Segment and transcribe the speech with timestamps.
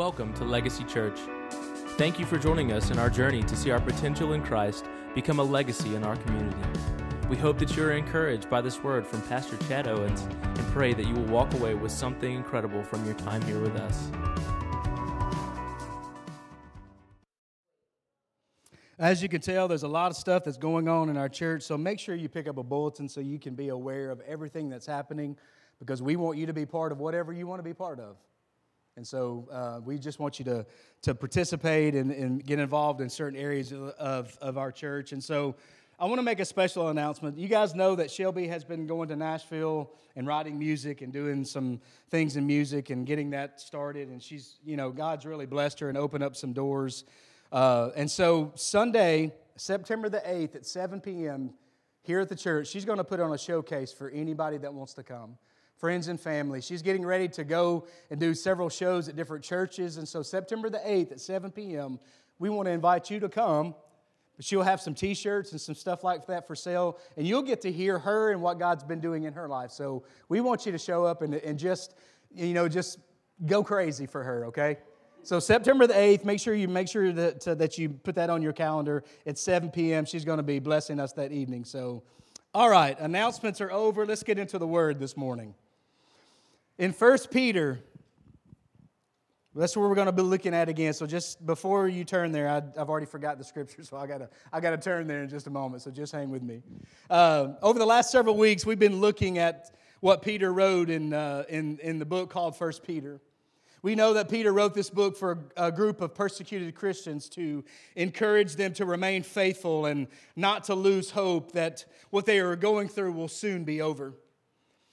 [0.00, 1.18] Welcome to Legacy Church.
[1.98, 5.40] Thank you for joining us in our journey to see our potential in Christ become
[5.40, 6.56] a legacy in our community.
[7.28, 10.94] We hope that you are encouraged by this word from Pastor Chad Owens and pray
[10.94, 14.08] that you will walk away with something incredible from your time here with us.
[18.98, 21.62] As you can tell, there's a lot of stuff that's going on in our church,
[21.62, 24.70] so make sure you pick up a bulletin so you can be aware of everything
[24.70, 25.36] that's happening
[25.78, 28.16] because we want you to be part of whatever you want to be part of.
[28.96, 30.66] And so uh, we just want you to,
[31.02, 35.12] to participate and, and get involved in certain areas of, of our church.
[35.12, 35.54] And so
[35.98, 37.38] I want to make a special announcement.
[37.38, 41.44] You guys know that Shelby has been going to Nashville and writing music and doing
[41.44, 41.80] some
[42.10, 44.08] things in music and getting that started.
[44.08, 47.04] And she's, you know, God's really blessed her and opened up some doors.
[47.52, 51.54] Uh, and so Sunday, September the 8th at 7 p.m.,
[52.02, 54.94] here at the church, she's going to put on a showcase for anybody that wants
[54.94, 55.36] to come
[55.80, 56.60] friends and family.
[56.60, 59.96] She's getting ready to go and do several shows at different churches.
[59.96, 61.98] And so, September the 8th at 7 p.m.,
[62.38, 63.74] we want to invite you to come.
[64.36, 66.98] But she'll have some t shirts and some stuff like that for sale.
[67.16, 69.70] And you'll get to hear her and what God's been doing in her life.
[69.70, 71.94] So, we want you to show up and, and just,
[72.34, 72.98] you know, just
[73.46, 74.76] go crazy for her, okay?
[75.22, 78.30] So September the 8th, make sure you make sure that, uh, that you put that
[78.30, 80.06] on your calendar at 7 p.m.
[80.06, 81.64] She's going to be blessing us that evening.
[81.64, 82.02] So,
[82.54, 84.06] all right, announcements are over.
[84.06, 85.54] Let's get into the word this morning.
[86.80, 87.78] In 1 Peter,
[89.54, 90.94] that's where we're going to be looking at again.
[90.94, 94.18] So just before you turn there, I, have already forgot the scripture, so I got
[94.18, 95.82] to I got to turn there in just a moment.
[95.82, 96.62] So just hang with me.
[97.10, 101.44] Uh, over the last several weeks, we've been looking at what Peter wrote in uh,
[101.50, 103.20] in in the book called First Peter.
[103.82, 107.62] We know that Peter wrote this book for a group of persecuted Christians to
[107.94, 112.88] encourage them to remain faithful and not to lose hope that what they are going
[112.88, 114.14] through will soon be over.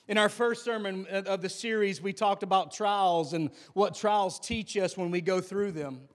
[0.08, 4.78] In our first sermon of the series, we talked about trials and what trials teach
[4.78, 6.08] us when we go through them.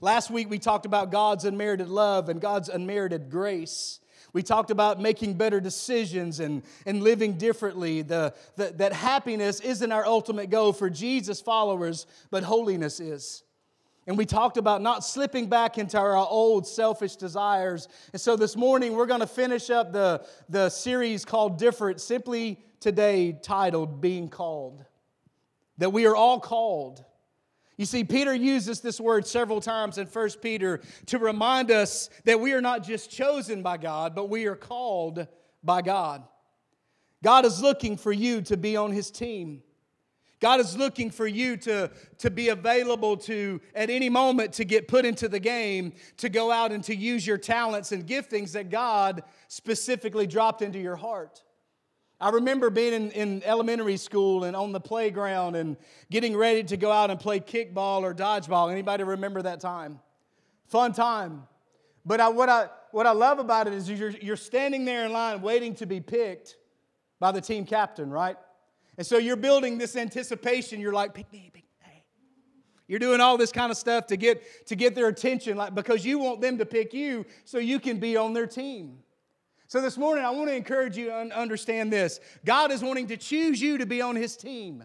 [0.00, 3.98] Last week, we talked about God's unmerited love and God's unmerited grace.
[4.32, 8.02] We talked about making better decisions and, and living differently.
[8.02, 13.42] The, the, that happiness isn't our ultimate goal for Jesus' followers, but holiness is.
[14.06, 17.88] And we talked about not slipping back into our old selfish desires.
[18.12, 22.58] And so this morning, we're going to finish up the, the series called Different, simply
[22.80, 24.84] today titled Being Called.
[25.78, 27.04] That we are all called.
[27.76, 32.40] You see, Peter uses this word several times in 1 Peter to remind us that
[32.40, 35.26] we are not just chosen by God, but we are called
[35.62, 36.24] by God.
[37.22, 39.62] God is looking for you to be on his team.
[40.42, 41.88] God is looking for you to,
[42.18, 46.50] to be available to, at any moment, to get put into the game, to go
[46.50, 51.44] out and to use your talents and giftings that God specifically dropped into your heart.
[52.20, 55.76] I remember being in, in, elementary school and on the playground and
[56.10, 58.70] getting ready to go out and play kickball or dodgeball.
[58.72, 60.00] Anybody remember that time?
[60.66, 61.44] Fun time.
[62.04, 65.12] But I, what, I, what I love about it is you're, you're standing there in
[65.12, 66.56] line waiting to be picked
[67.20, 68.36] by the team captain, right?
[68.98, 70.80] And so you're building this anticipation.
[70.80, 71.68] You're like, pick me, pick me.
[72.92, 76.04] You're doing all this kind of stuff to get, to get their attention like, because
[76.04, 78.98] you want them to pick you so you can be on their team.
[79.66, 83.16] So this morning, I want to encourage you to understand this God is wanting to
[83.16, 84.84] choose you to be on His team.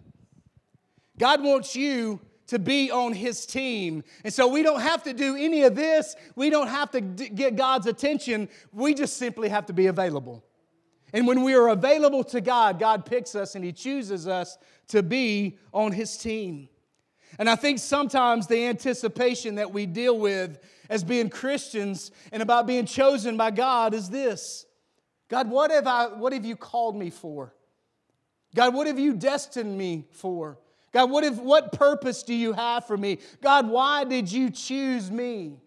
[1.19, 4.06] God wants you to be on His team.
[4.23, 7.57] And so we don't have to do any of this, we don't have to get
[7.57, 8.47] God's attention.
[8.72, 10.46] We just simply have to be available.
[11.17, 14.55] And when we are available to God, God picks us and He chooses us
[14.89, 16.69] to be on His team.
[17.39, 20.59] And I think sometimes the anticipation that we deal with
[20.91, 24.67] as being Christians and about being chosen by God is this
[25.28, 27.51] God, what have, I, what have you called me for?
[28.53, 30.59] God, what have you destined me for?
[30.94, 33.17] God, what, if, what purpose do you have for me?
[33.41, 35.57] God, why did you choose me?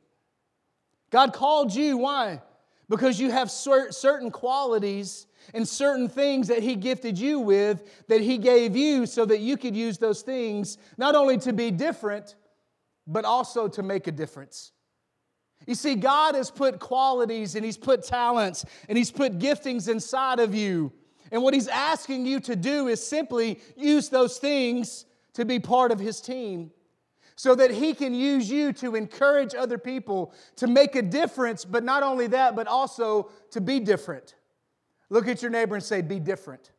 [1.10, 1.96] God called you.
[1.96, 2.40] Why?
[2.88, 8.38] Because you have certain qualities and certain things that He gifted you with that He
[8.38, 12.36] gave you so that you could use those things not only to be different,
[13.06, 14.72] but also to make a difference.
[15.66, 20.40] You see, God has put qualities and He's put talents and He's put giftings inside
[20.40, 20.92] of you.
[21.30, 25.04] And what He's asking you to do is simply use those things
[25.34, 26.70] to be part of His team
[27.36, 31.84] so that He can use you to encourage other people to make a difference, but
[31.84, 34.34] not only that, but also to be different.
[35.10, 36.70] Look at your neighbor and say, Be different.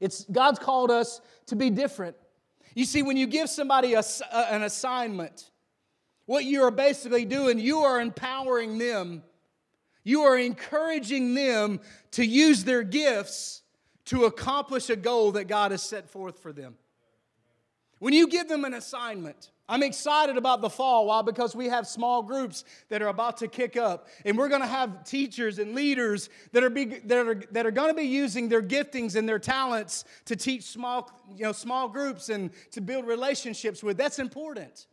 [0.00, 2.16] It's, God's called us to be different.
[2.74, 4.02] You see, when you give somebody a,
[4.32, 5.50] an assignment,
[6.26, 9.22] what you are basically doing, you are empowering them.
[10.04, 11.80] You are encouraging them
[12.12, 13.62] to use their gifts
[14.06, 16.76] to accomplish a goal that God has set forth for them.
[17.98, 21.06] When you give them an assignment, I'm excited about the fall.
[21.06, 21.20] Why?
[21.20, 24.08] Because we have small groups that are about to kick up.
[24.24, 27.70] And we're going to have teachers and leaders that are, be, that are, that are
[27.70, 31.88] going to be using their giftings and their talents to teach small, you know, small
[31.88, 33.98] groups and to build relationships with.
[33.98, 34.86] That's important.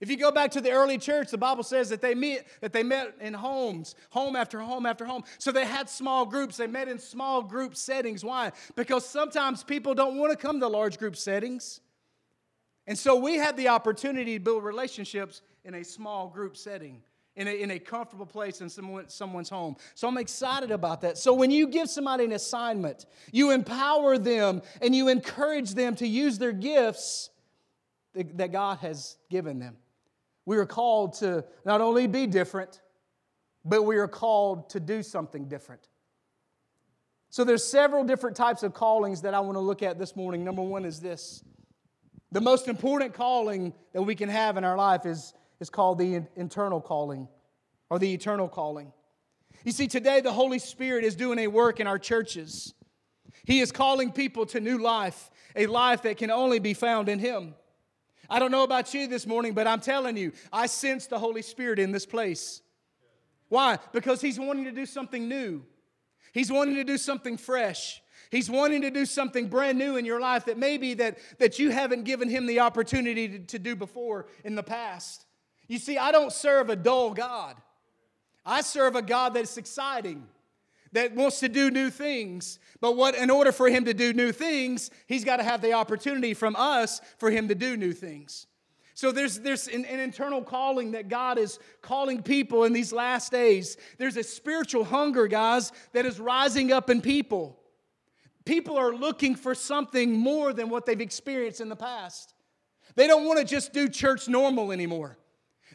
[0.00, 2.72] If you go back to the early church, the Bible says that they met, that
[2.72, 5.22] they met in homes, home after home after home.
[5.38, 6.56] So they had small groups.
[6.56, 8.24] They met in small group settings.
[8.24, 8.52] Why?
[8.74, 11.80] Because sometimes people don't want to come to large group settings.
[12.86, 17.02] And so we had the opportunity to build relationships in a small group setting,
[17.34, 19.76] in a, in a comfortable place in someone, someone's home.
[19.94, 21.18] So I'm excited about that.
[21.18, 26.06] So when you give somebody an assignment, you empower them and you encourage them to
[26.06, 27.30] use their gifts
[28.14, 29.76] that God has given them.
[30.46, 32.80] We are called to not only be different,
[33.64, 35.88] but we are called to do something different.
[37.30, 40.44] So there's several different types of callings that I want to look at this morning.
[40.44, 41.44] Number one is this.
[42.36, 46.22] The most important calling that we can have in our life is, is called the
[46.36, 47.28] internal calling
[47.88, 48.92] or the eternal calling.
[49.64, 52.74] You see, today the Holy Spirit is doing a work in our churches.
[53.46, 57.20] He is calling people to new life, a life that can only be found in
[57.20, 57.54] Him.
[58.28, 61.40] I don't know about you this morning, but I'm telling you, I sense the Holy
[61.40, 62.60] Spirit in this place.
[63.48, 63.78] Why?
[63.92, 65.64] Because He's wanting to do something new,
[66.34, 68.02] He's wanting to do something fresh.
[68.30, 71.70] He's wanting to do something brand new in your life that maybe that, that you
[71.70, 75.24] haven't given him the opportunity to, to do before in the past.
[75.68, 77.56] You see, I don't serve a dull God.
[78.44, 80.26] I serve a God that's exciting
[80.92, 82.58] that wants to do new things.
[82.80, 85.74] But what in order for him to do new things, he's got to have the
[85.74, 88.46] opportunity from us for him to do new things.
[88.94, 93.30] So there's, there's an, an, internal calling that God is calling people in these last
[93.30, 93.76] days.
[93.98, 97.60] There's a spiritual hunger, guys, that is rising up in people.
[98.46, 102.32] People are looking for something more than what they've experienced in the past.
[102.94, 105.18] They don't want to just do church normal anymore.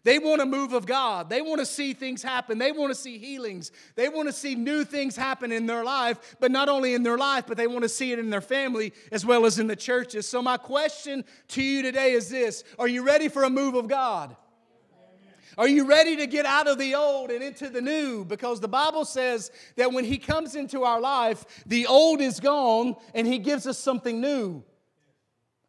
[0.04, 1.30] They want a move of God.
[1.30, 2.58] They want to see things happen.
[2.58, 3.72] They want to see healings.
[3.96, 7.18] They want to see new things happen in their life, but not only in their
[7.18, 9.76] life, but they want to see it in their family as well as in the
[9.76, 10.28] churches.
[10.28, 13.88] So, my question to you today is this Are you ready for a move of
[13.88, 14.36] God?
[15.58, 18.24] Are you ready to get out of the old and into the new?
[18.26, 22.96] Because the Bible says that when He comes into our life, the old is gone
[23.14, 24.64] and He gives us something new.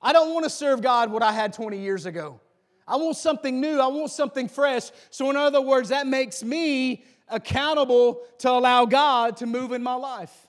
[0.00, 2.40] I don't want to serve God what I had 20 years ago.
[2.87, 3.79] I want something new.
[3.79, 4.90] I want something fresh.
[5.11, 9.94] So, in other words, that makes me accountable to allow God to move in my
[9.94, 10.49] life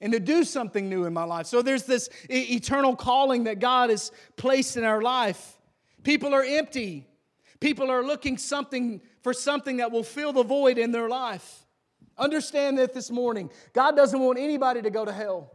[0.00, 1.46] and to do something new in my life.
[1.46, 5.58] So, there's this eternal calling that God has placed in our life.
[6.04, 7.07] People are empty,
[7.60, 11.66] people are looking something for something that will fill the void in their life.
[12.16, 13.50] Understand that this morning.
[13.72, 15.52] God doesn't want anybody to go to hell.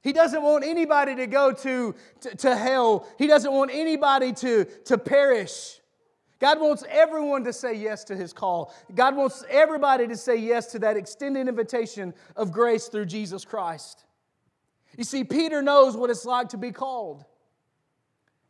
[0.00, 3.06] He doesn't want anybody to go to, to, to, hell.
[3.18, 5.80] He doesn't want anybody to, to perish.
[6.38, 8.72] God wants everyone to say yes to his call.
[8.94, 14.04] God wants everybody to say yes to that extended invitation of grace through Jesus Christ.
[14.96, 17.24] You see, Peter knows what it's like to be called.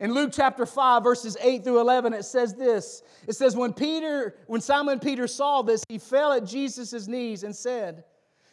[0.00, 3.02] In Luke chapter 5, verses 8 through 11, it says this.
[3.26, 7.54] It says, When Peter, when Simon Peter saw this, he fell at Jesus' knees and
[7.54, 8.04] said,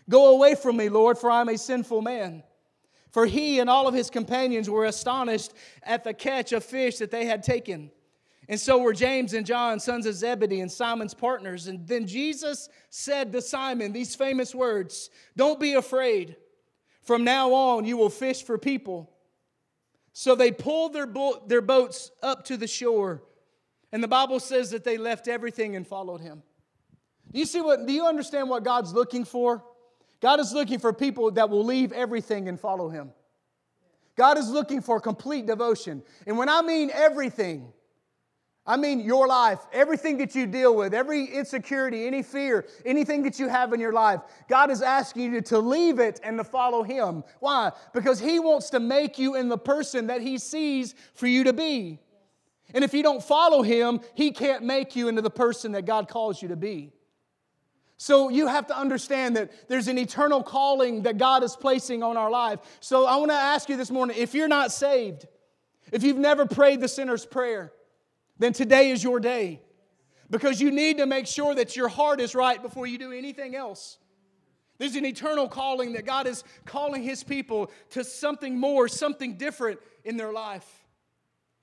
[0.10, 2.44] Go away from me, Lord, for I'm a sinful man.
[3.12, 5.54] For he and all of his companions were astonished
[5.84, 7.92] at the catch of fish that they had taken.
[8.50, 11.68] And so were James and John, sons of Zebedee, and Simon's partners.
[11.68, 16.36] And then Jesus said to Simon these famous words Don't be afraid.
[17.04, 19.15] From now on, you will fish for people.
[20.18, 23.22] So they pulled their, bo- their boats up to the shore.
[23.92, 26.42] And the Bible says that they left everything and followed him.
[27.34, 29.62] Do you see what, do you understand what God's looking for?
[30.22, 33.12] God is looking for people that will leave everything and follow Him.
[34.16, 36.02] God is looking for complete devotion.
[36.26, 37.74] And when I mean everything,
[38.68, 43.40] I mean your life, everything that you deal with, every insecurity, any fear, anything that
[43.40, 46.82] you have in your life, God is asking you to leave it and to follow
[46.82, 47.24] Him.
[47.40, 47.72] Why?
[47.94, 51.54] Because He wants to make you in the person that He sees for you to
[51.54, 52.00] be.
[52.74, 56.08] And if you don't follow Him, He can't make you into the person that God
[56.08, 56.92] calls you to be.
[57.98, 62.18] So you have to understand that there's an eternal calling that God is placing on
[62.18, 62.60] our life.
[62.80, 65.28] So I want to ask you this morning if you're not saved,
[65.92, 67.72] if you've never prayed the sinner's prayer,
[68.38, 69.62] then today is your day.
[70.30, 73.56] Because you need to make sure that your heart is right before you do anything
[73.56, 73.98] else.
[74.78, 79.80] There's an eternal calling that God is calling His people to something more, something different
[80.04, 80.68] in their life.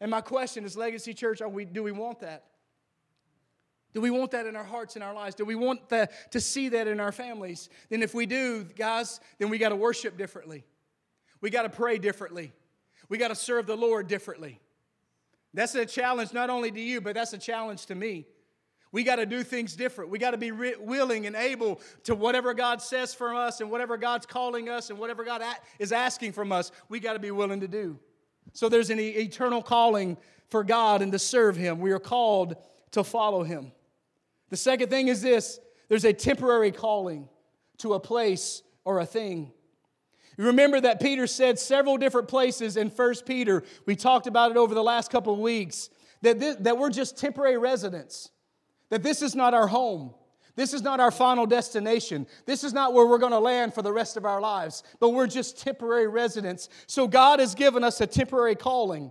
[0.01, 2.45] And my question is, Legacy Church, we, do we want that?
[3.93, 5.35] Do we want that in our hearts and our lives?
[5.35, 7.69] Do we want that, to see that in our families?
[7.91, 10.65] Then, if we do, guys, then we got to worship differently.
[11.43, 12.53] We got to pray differently.
[13.09, 14.61] We got to serve the Lord differently.
[15.55, 18.27] That's a challenge not only to you, but that's a challenge to me.
[18.93, 20.11] We got to do things different.
[20.11, 23.71] We got to be re- willing and able to whatever God says for us and
[23.71, 27.19] whatever God's calling us and whatever God a- is asking from us, we got to
[27.19, 27.99] be willing to do.
[28.53, 30.19] So there's an e- eternal calling
[30.51, 31.81] for God and to serve Him.
[31.81, 32.57] We are called
[32.91, 33.73] to follow Him.
[34.51, 37.29] The second thing is this there's a temporary calling
[37.79, 39.53] to a place or a thing.
[40.39, 44.57] You remember that Peter said several different places in 1 Peter, we talked about it
[44.57, 45.91] over the last couple of weeks,
[46.23, 48.31] that, this, that we're just temporary residents
[48.93, 50.13] that this is not our home.
[50.55, 52.27] This is not our final destination.
[52.45, 55.11] This is not where we're going to land for the rest of our lives, but
[55.15, 56.69] we're just temporary residents.
[56.87, 59.11] So God has given us a temporary calling,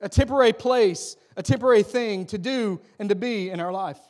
[0.00, 4.00] a temporary place, a temporary thing to do and to be in our life.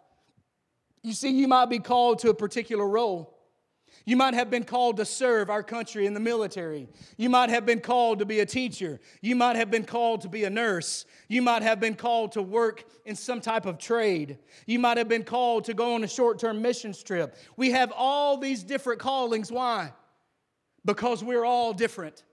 [1.02, 3.36] You see, you might be called to a particular role.
[4.06, 6.88] You might have been called to serve our country in the military.
[7.16, 8.98] You might have been called to be a teacher.
[9.20, 11.04] You might have been called to be a nurse.
[11.28, 14.38] You might have been called to work in some type of trade.
[14.66, 17.36] You might have been called to go on a short term mission trip.
[17.56, 19.52] We have all these different callings.
[19.52, 19.92] Why?
[20.84, 22.24] Because we're all different.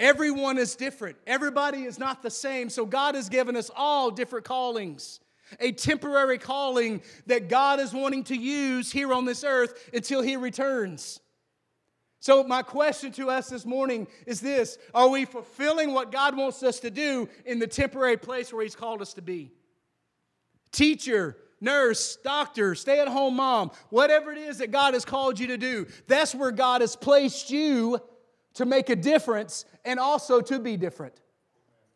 [0.00, 1.16] Everyone is different.
[1.26, 2.70] Everybody is not the same.
[2.70, 5.20] So God has given us all different callings
[5.60, 10.36] a temporary calling that God is wanting to use here on this earth until He
[10.36, 11.20] returns.
[12.20, 16.62] So, my question to us this morning is this Are we fulfilling what God wants
[16.62, 19.52] us to do in the temporary place where He's called us to be?
[20.72, 25.46] Teacher, nurse, doctor, stay at home mom, whatever it is that God has called you
[25.48, 28.00] to do, that's where God has placed you
[28.54, 31.20] to make a difference and also to be different.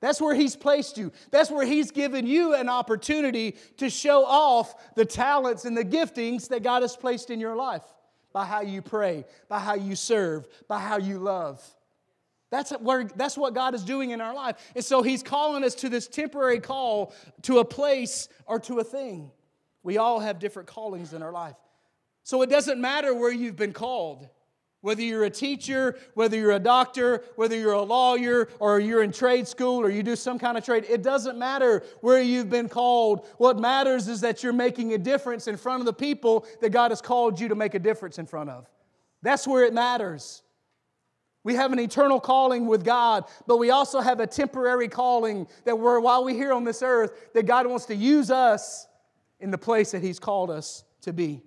[0.01, 1.13] That's where He's placed you.
[1.31, 6.49] That's where He's given you an opportunity to show off the talents and the giftings
[6.49, 7.85] that God has placed in your life
[8.33, 11.63] by how you pray, by how you serve, by how you love.
[12.51, 14.57] That's, where, that's what God is doing in our life.
[14.75, 18.85] And so He's calling us to this temporary call to a place or to a
[18.85, 19.31] thing.
[19.83, 21.57] We all have different callings in our life.
[22.23, 24.29] So it doesn't matter where you've been called.
[24.83, 29.13] Whether you're a teacher, whether you're a doctor, whether you're a lawyer, or you're in
[29.13, 32.69] trade school, or you do some kind of trade, it doesn't matter where you've been
[32.69, 33.27] called.
[33.37, 36.93] What matters is that you're making a difference in front of the people that God
[36.93, 38.71] has called you to make a difference in front of.
[39.23, 40.43] That's where it matters.
[41.43, 45.79] We have an eternal calling with God, but we also have a temporary calling that
[45.79, 48.87] we're, while we're here on this earth, that God wants to use us
[49.41, 51.43] in the place that He's called us to be.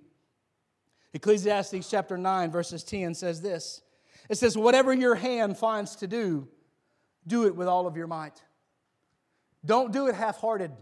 [1.14, 3.80] Ecclesiastes chapter 9, verses 10 says this
[4.28, 6.48] It says, Whatever your hand finds to do,
[7.26, 8.42] do it with all of your might.
[9.64, 10.72] Don't do it half hearted,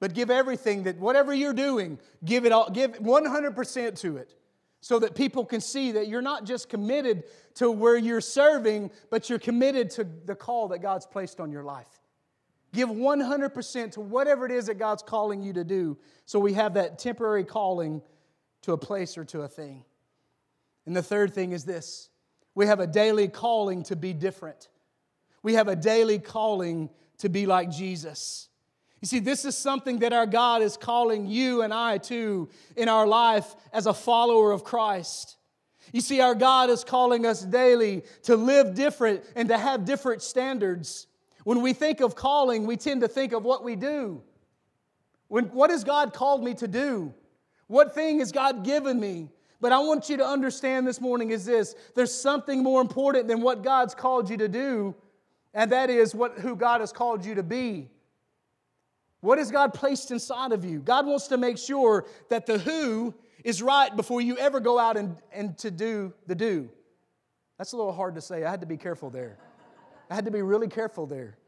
[0.00, 4.34] but give everything that whatever you're doing, give it all, give 100% to it
[4.80, 9.28] so that people can see that you're not just committed to where you're serving, but
[9.28, 12.00] you're committed to the call that God's placed on your life.
[12.72, 16.74] Give 100% to whatever it is that God's calling you to do so we have
[16.74, 18.00] that temporary calling
[18.62, 19.84] to a place or to a thing.
[20.86, 22.10] And the third thing is this
[22.54, 24.68] we have a daily calling to be different.
[25.42, 28.48] We have a daily calling to be like Jesus.
[29.00, 32.88] You see, this is something that our God is calling you and I to in
[32.88, 35.36] our life as a follower of Christ.
[35.92, 40.22] You see, our God is calling us daily to live different and to have different
[40.22, 41.08] standards.
[41.42, 44.22] When we think of calling, we tend to think of what we do.
[45.26, 47.12] When, what has God called me to do?
[47.72, 49.30] What thing has God given me?
[49.58, 53.40] But I want you to understand this morning is this there's something more important than
[53.40, 54.94] what God's called you to do,
[55.54, 57.88] and that is what, who God has called you to be.
[59.20, 60.80] What has God placed inside of you?
[60.80, 64.98] God wants to make sure that the who is right before you ever go out
[64.98, 66.68] and, and to do the do.
[67.56, 68.44] That's a little hard to say.
[68.44, 69.38] I had to be careful there.
[70.10, 71.38] I had to be really careful there.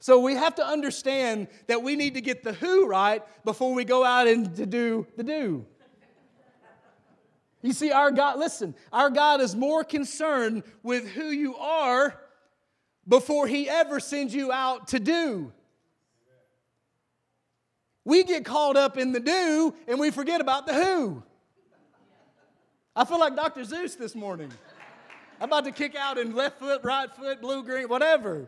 [0.00, 3.84] So we have to understand that we need to get the who right before we
[3.84, 5.66] go out and to do the do.
[7.62, 12.20] You see, our God, listen, our God is more concerned with who you are
[13.08, 15.50] before he ever sends you out to do.
[18.04, 21.22] We get caught up in the do and we forget about the who.
[22.94, 23.62] I feel like Dr.
[23.62, 24.52] Seuss this morning.
[25.40, 28.46] I'm about to kick out in left foot, right foot, blue, green, whatever.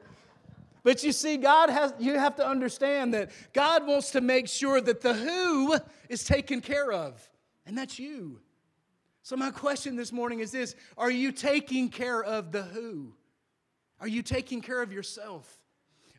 [0.86, 4.80] But you see, God has, you have to understand that God wants to make sure
[4.80, 5.76] that the who
[6.08, 7.28] is taken care of,
[7.66, 8.38] and that's you.
[9.24, 13.14] So, my question this morning is this Are you taking care of the who?
[13.98, 15.52] Are you taking care of yourself?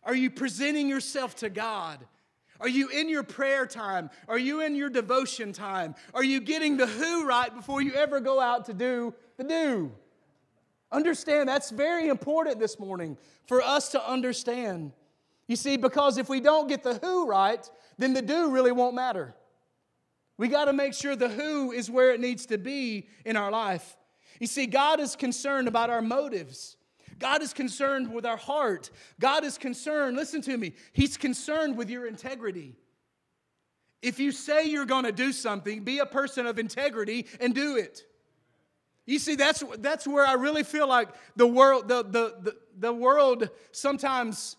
[0.04, 2.06] Are you presenting yourself to God?
[2.60, 4.10] Are you in your prayer time?
[4.28, 5.96] Are you in your devotion time?
[6.14, 9.94] Are you getting the who right before you ever go out to do the do?
[10.92, 14.94] Understand, that's very important this morning for us to understand.
[15.48, 18.96] You see, because if we don't get the who right, then the do really won't
[18.96, 19.36] matter.
[20.38, 23.52] We got to make sure the who is where it needs to be in our
[23.52, 23.98] life.
[24.40, 26.78] You see, God is concerned about our motives.
[27.20, 28.92] God is concerned with our heart.
[29.20, 32.76] God is concerned, listen to me, He's concerned with your integrity.
[34.02, 37.78] If you say you're going to do something, be a person of integrity and do
[37.78, 38.04] it.
[39.08, 42.94] You see, that's, that's where I really feel like the world, the, the, the, the
[42.94, 44.58] world sometimes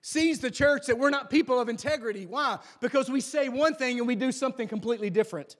[0.00, 2.24] sees the church that we're not people of integrity.
[2.24, 2.58] Why?
[2.80, 5.56] Because we say one thing and we do something completely different.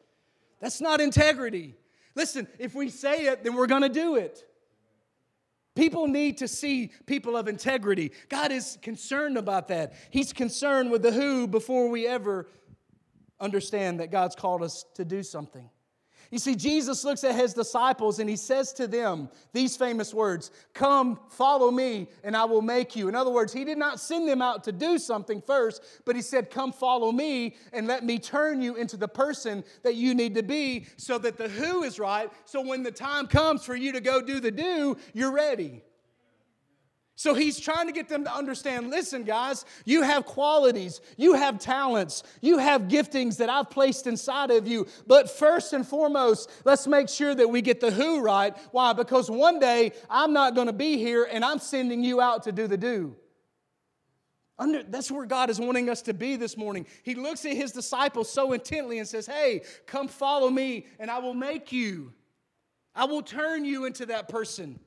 [0.60, 1.74] That's not integrity.
[2.14, 4.44] Listen, if we say it, then we're going to do it.
[5.76, 8.12] People need to see people of integrity.
[8.30, 9.92] God is concerned about that.
[10.08, 12.48] He's concerned with the who before we ever
[13.38, 15.68] understand that God's called us to do something.
[16.30, 20.50] You see, Jesus looks at his disciples and he says to them these famous words
[20.74, 23.08] Come, follow me, and I will make you.
[23.08, 26.22] In other words, he did not send them out to do something first, but he
[26.22, 30.34] said, Come, follow me, and let me turn you into the person that you need
[30.34, 32.30] to be so that the who is right.
[32.44, 35.82] So when the time comes for you to go do the do, you're ready.
[37.18, 41.58] So he's trying to get them to understand listen, guys, you have qualities, you have
[41.58, 44.86] talents, you have giftings that I've placed inside of you.
[45.04, 48.56] But first and foremost, let's make sure that we get the who right.
[48.70, 48.92] Why?
[48.92, 52.52] Because one day I'm not going to be here and I'm sending you out to
[52.52, 53.16] do the do.
[54.56, 56.86] Under, that's where God is wanting us to be this morning.
[57.02, 61.18] He looks at his disciples so intently and says, Hey, come follow me, and I
[61.18, 62.12] will make you.
[62.94, 64.78] I will turn you into that person.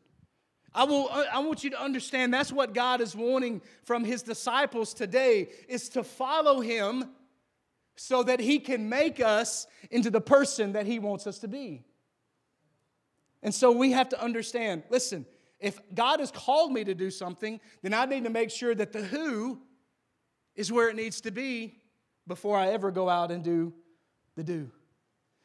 [0.73, 4.21] I, will, uh, I want you to understand that's what God is wanting from his
[4.23, 7.09] disciples today is to follow him
[7.95, 11.83] so that he can make us into the person that he wants us to be.
[13.43, 15.25] And so we have to understand listen,
[15.59, 18.93] if God has called me to do something, then I need to make sure that
[18.93, 19.59] the who
[20.55, 21.79] is where it needs to be
[22.27, 23.73] before I ever go out and do
[24.35, 24.71] the do.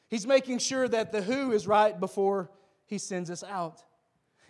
[0.08, 2.50] He's making sure that the who is right before
[2.86, 3.82] he sends us out.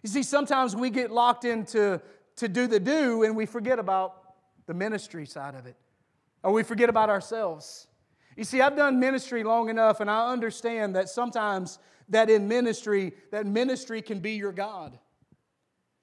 [0.06, 2.00] You see, sometimes we get locked into
[2.36, 5.74] to do the do and we forget about the ministry side of it,
[6.44, 7.88] or we forget about ourselves.
[8.36, 13.14] You see, I've done ministry long enough, and I understand that sometimes that in ministry,
[13.32, 14.96] that ministry can be your God.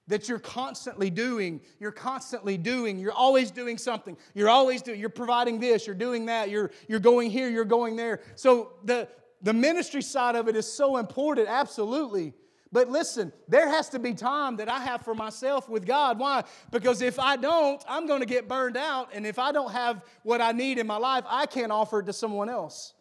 [0.08, 4.18] That you're constantly doing, you're constantly doing, you're always doing something.
[4.34, 7.96] You're always doing, you're providing this, you're doing that, you're, you're going here, you're going
[7.96, 8.20] there.
[8.36, 9.08] So the,
[9.42, 12.34] the ministry side of it is so important, absolutely.
[12.74, 16.18] But listen, there has to be time that I have for myself with God.
[16.18, 16.44] Why?
[16.72, 19.10] Because if I don't, I'm going to get burned out.
[19.14, 22.08] And if I don't have what I need in my life, I can't offer it
[22.08, 22.96] to someone else.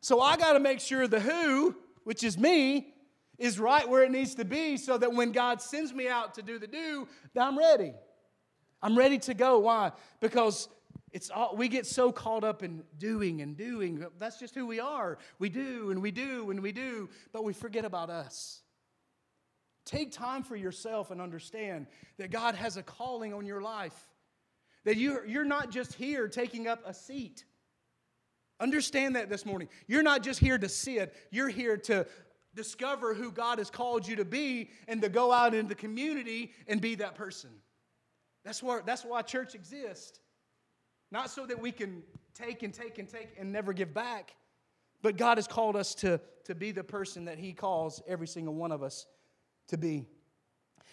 [0.00, 2.92] So I got to make sure the who, which is me,
[3.38, 6.42] is right where it needs to be so that when God sends me out to
[6.42, 7.94] do the do, I'm ready.
[8.82, 9.60] I'm ready to go.
[9.60, 9.92] Why?
[10.18, 10.68] Because
[11.12, 14.04] it's all, we get so caught up in doing and doing.
[14.18, 15.18] That's just who we are.
[15.38, 18.62] We do and we do and we do, but we forget about us.
[19.84, 21.86] Take time for yourself and understand
[22.18, 24.08] that God has a calling on your life.
[24.84, 27.44] That you're, you're not just here taking up a seat.
[28.60, 29.68] Understand that this morning.
[29.86, 32.06] You're not just here to sit, you're here to
[32.54, 36.52] discover who God has called you to be and to go out in the community
[36.66, 37.50] and be that person.
[38.44, 40.20] That's, where, that's why church exists.
[41.10, 42.02] Not so that we can
[42.34, 44.34] take and take and take and never give back,
[45.02, 48.54] but God has called us to, to be the person that He calls every single
[48.54, 49.06] one of us
[49.68, 50.06] to be.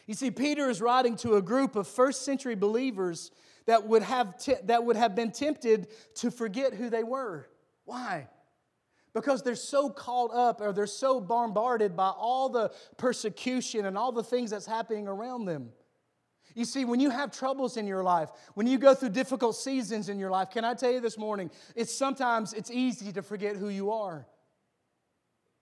[0.08, 3.32] You see, Peter is writing to a group of first century believers
[3.66, 7.50] that would have, t- that would have been tempted to forget who they were.
[7.84, 8.28] Why?
[9.14, 14.14] Because they're so caught up or they're so bombarded by all the persecution and all
[14.14, 15.72] the things that's happening around them.
[16.58, 20.10] You see, when you have troubles in your life, when you go through difficult seasons
[20.10, 23.56] in your life, can I tell you this morning, it's sometimes it's easy to forget
[23.56, 24.26] who you are.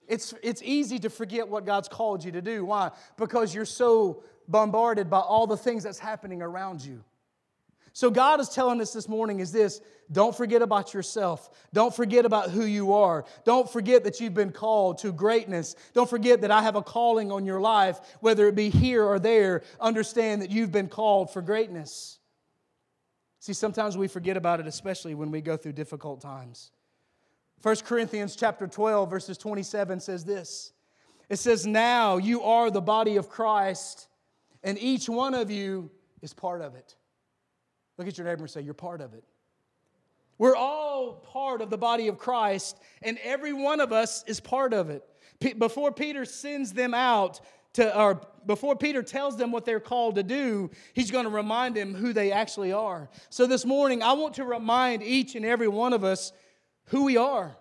[0.07, 2.63] It's, it's easy to forget what God's called you to do.
[2.63, 2.91] Why?
[3.17, 7.03] Because you're so bombarded by all the things that's happening around you.
[7.95, 9.79] So, God is telling us this morning is this
[10.11, 11.49] don't forget about yourself.
[11.71, 13.23] Don't forget about who you are.
[13.45, 15.77] Don't forget that you've been called to greatness.
[15.93, 19.17] Don't forget that I have a calling on your life, whether it be here or
[19.17, 19.63] there.
[19.79, 22.19] Understand that you've been called for greatness.
[23.39, 26.71] See, sometimes we forget about it, especially when we go through difficult times.
[27.61, 30.73] 1 Corinthians chapter 12, verses 27 says this.
[31.29, 34.09] It says, Now you are the body of Christ,
[34.65, 35.89] and each one of you
[36.21, 36.95] is part of it.
[37.97, 39.23] Look at your neighbor and say, You're part of it.
[40.37, 44.73] We're all part of the body of Christ, and every one of us is part
[44.73, 45.03] of it.
[45.39, 47.39] P- before Peter sends them out
[47.73, 51.75] to, or before Peter tells them what they're called to do, he's going to remind
[51.75, 53.09] them who they actually are.
[53.29, 56.33] So this morning, I want to remind each and every one of us
[56.85, 57.55] who we are.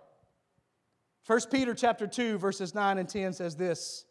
[1.26, 4.04] 1 Peter chapter 2 verses 9 and 10 says this.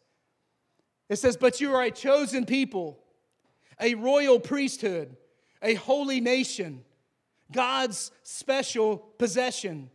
[1.08, 2.98] It says, "But you are a chosen people,
[3.78, 5.16] a royal priesthood,
[5.64, 6.84] a holy nation,
[7.50, 9.90] God's special possession,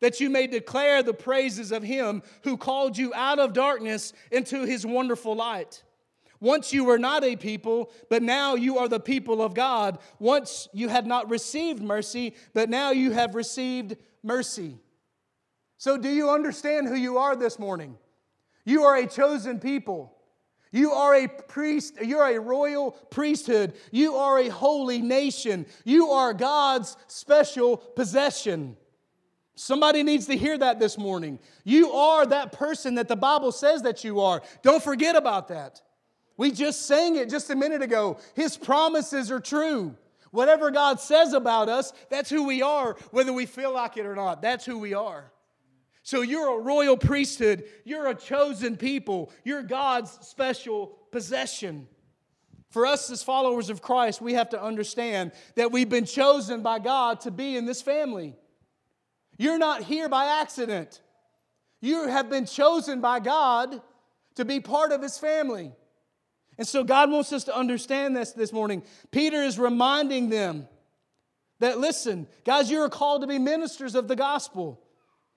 [0.00, 4.66] that you may declare the praises of him who called you out of darkness into
[4.66, 5.82] his wonderful light."
[6.40, 9.98] Once you were not a people, but now you are the people of God.
[10.18, 14.78] Once you had not received mercy, but now you have received mercy.
[15.78, 17.96] So, do you understand who you are this morning?
[18.64, 20.13] You are a chosen people.
[20.74, 23.74] You are a priest, you're a royal priesthood.
[23.92, 25.66] You are a holy nation.
[25.84, 28.76] You are God's special possession.
[29.54, 31.38] Somebody needs to hear that this morning.
[31.62, 34.42] You are that person that the Bible says that you are.
[34.62, 35.80] Don't forget about that.
[36.36, 38.18] We just sang it just a minute ago.
[38.34, 39.94] His promises are true.
[40.32, 44.16] Whatever God says about us, that's who we are, whether we feel like it or
[44.16, 44.42] not.
[44.42, 45.30] That's who we are.
[46.04, 51.88] So you're a royal priesthood, you're a chosen people, you're God's special possession.
[52.68, 56.78] For us as followers of Christ, we have to understand that we've been chosen by
[56.78, 58.36] God to be in this family.
[59.38, 61.00] You're not here by accident.
[61.80, 63.80] You have been chosen by God
[64.34, 65.72] to be part of His family.
[66.58, 68.82] And so God wants us to understand this this morning.
[69.10, 70.68] Peter is reminding them
[71.60, 74.83] that, listen, guys, you're called to be ministers of the gospel,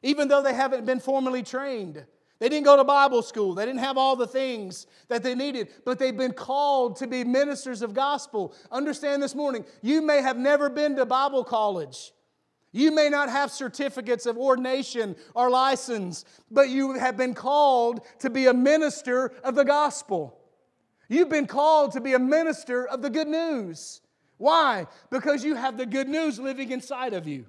[0.03, 2.05] even though they haven't been formally trained.
[2.39, 3.55] They didn't go to Bible school.
[3.55, 7.23] They didn't have all the things that they needed, but they've been called to be
[7.23, 8.53] ministers of gospel.
[8.71, 12.11] Understand this morning, you may have never been to Bible college.
[12.71, 18.29] You may not have certificates of ordination or license, but you have been called to
[18.29, 20.37] be a minister of the gospel.
[21.09, 24.01] You've been called to be a minister of the good news.
[24.37, 24.85] Why?
[25.09, 27.45] Because you have the good news living inside of you.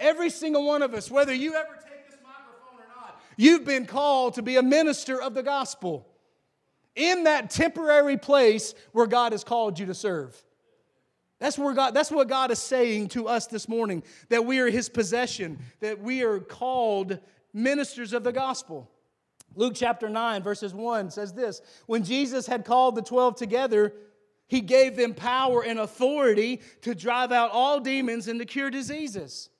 [0.00, 3.86] Every single one of us, whether you ever take this microphone or not, you've been
[3.86, 6.06] called to be a minister of the gospel
[6.94, 10.40] in that temporary place where God has called you to serve.
[11.38, 14.68] That's where God that's what God is saying to us this morning that we are
[14.68, 17.18] his possession, that we are called
[17.52, 18.90] ministers of the gospel.
[19.54, 23.92] Luke chapter 9, verses 1 says this When Jesus had called the 12 together,
[24.48, 29.50] he gave them power and authority to drive out all demons and to cure diseases.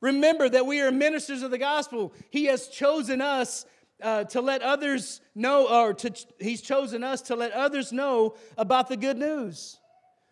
[0.00, 2.12] Remember that we are ministers of the gospel.
[2.30, 3.66] He has chosen us
[4.02, 8.88] uh, to let others know, or to, He's chosen us to let others know about
[8.88, 9.78] the good news.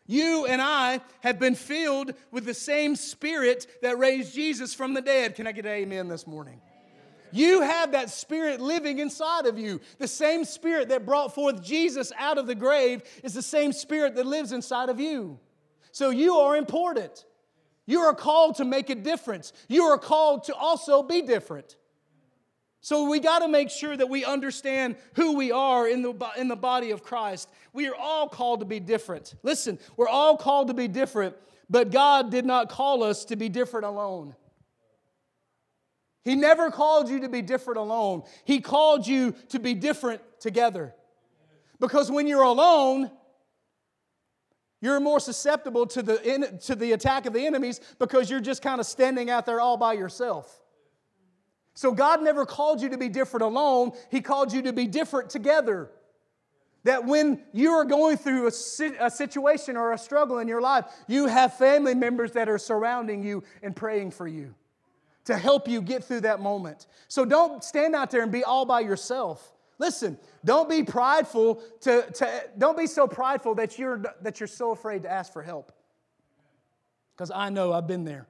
[0.07, 5.03] You and I have been filled with the same spirit that raised Jesus from the
[5.03, 5.35] dead.
[5.35, 6.63] Can I get an amen this morning?
[7.31, 9.83] You have that spirit living inside of you.
[9.99, 14.15] The same spirit that brought forth Jesus out of the grave is the same spirit
[14.15, 15.39] that lives inside of you.
[15.93, 17.27] So you are important.
[17.89, 19.55] You are called to make a difference.
[19.67, 21.77] You are called to also be different.
[22.83, 26.49] So we got to make sure that we understand who we are in the, in
[26.49, 27.49] the body of Christ.
[27.73, 29.35] We are all called to be different.
[29.43, 31.35] Listen, we're all called to be different,
[31.71, 34.37] but God did not call us to be different alone.
[36.25, 38.23] He never called you to be different alone.
[38.45, 40.95] He called you to be different together.
[41.81, 43.11] Because when you're alone,
[44.81, 48.81] you're more susceptible to the, to the attack of the enemies because you're just kind
[48.81, 50.63] of standing out there all by yourself.
[51.75, 55.31] So God never called you to be different alone, He called you to be different
[55.31, 55.91] together.
[56.85, 58.53] That when you are going through a,
[59.01, 63.23] a situation or a struggle in your life, you have family members that are surrounding
[63.23, 64.55] you and praying for you
[65.25, 66.87] to help you get through that moment.
[67.09, 69.53] So don't stand out there and be all by yourself.
[69.79, 74.73] Listen, don't be prideful to, to don't be so prideful that you're that you're so
[74.73, 75.73] afraid to ask for help.
[77.17, 78.27] Because I know I've been there.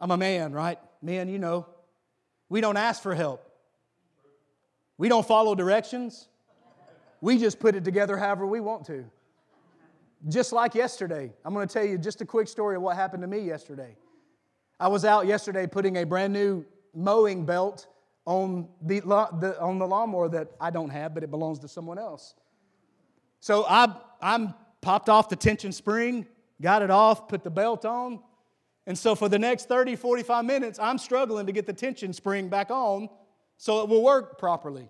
[0.00, 0.78] I'm a man, right?
[1.00, 1.66] Man, you know.
[2.48, 3.50] We don't ask for help.
[4.98, 6.28] We don't follow directions.
[7.22, 9.06] We just put it together however we want to.
[10.28, 11.32] Just like yesterday.
[11.46, 13.96] I'm going to tell you just a quick story of what happened to me yesterday.
[14.78, 17.86] I was out yesterday putting a brand new mowing belt
[18.24, 21.98] on the, the, on the lawnmower that I don't have, but it belongs to someone
[21.98, 22.34] else.
[23.40, 26.26] So I, I'm popped off the tension spring,
[26.60, 28.20] got it off, put the belt on.
[28.86, 32.48] And so for the next 30, 45 minutes, I'm struggling to get the tension spring
[32.48, 33.08] back on
[33.56, 34.88] so it will work properly.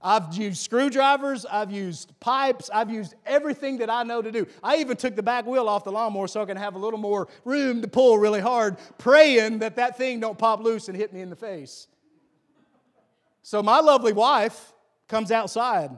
[0.00, 4.46] I've used screwdrivers, I've used pipes, I've used everything that I know to do.
[4.62, 7.00] I even took the back wheel off the lawnmower so I can have a little
[7.00, 11.12] more room to pull really hard, praying that that thing don't pop loose and hit
[11.12, 11.88] me in the face.
[13.48, 14.74] So my lovely wife
[15.08, 15.90] comes outside,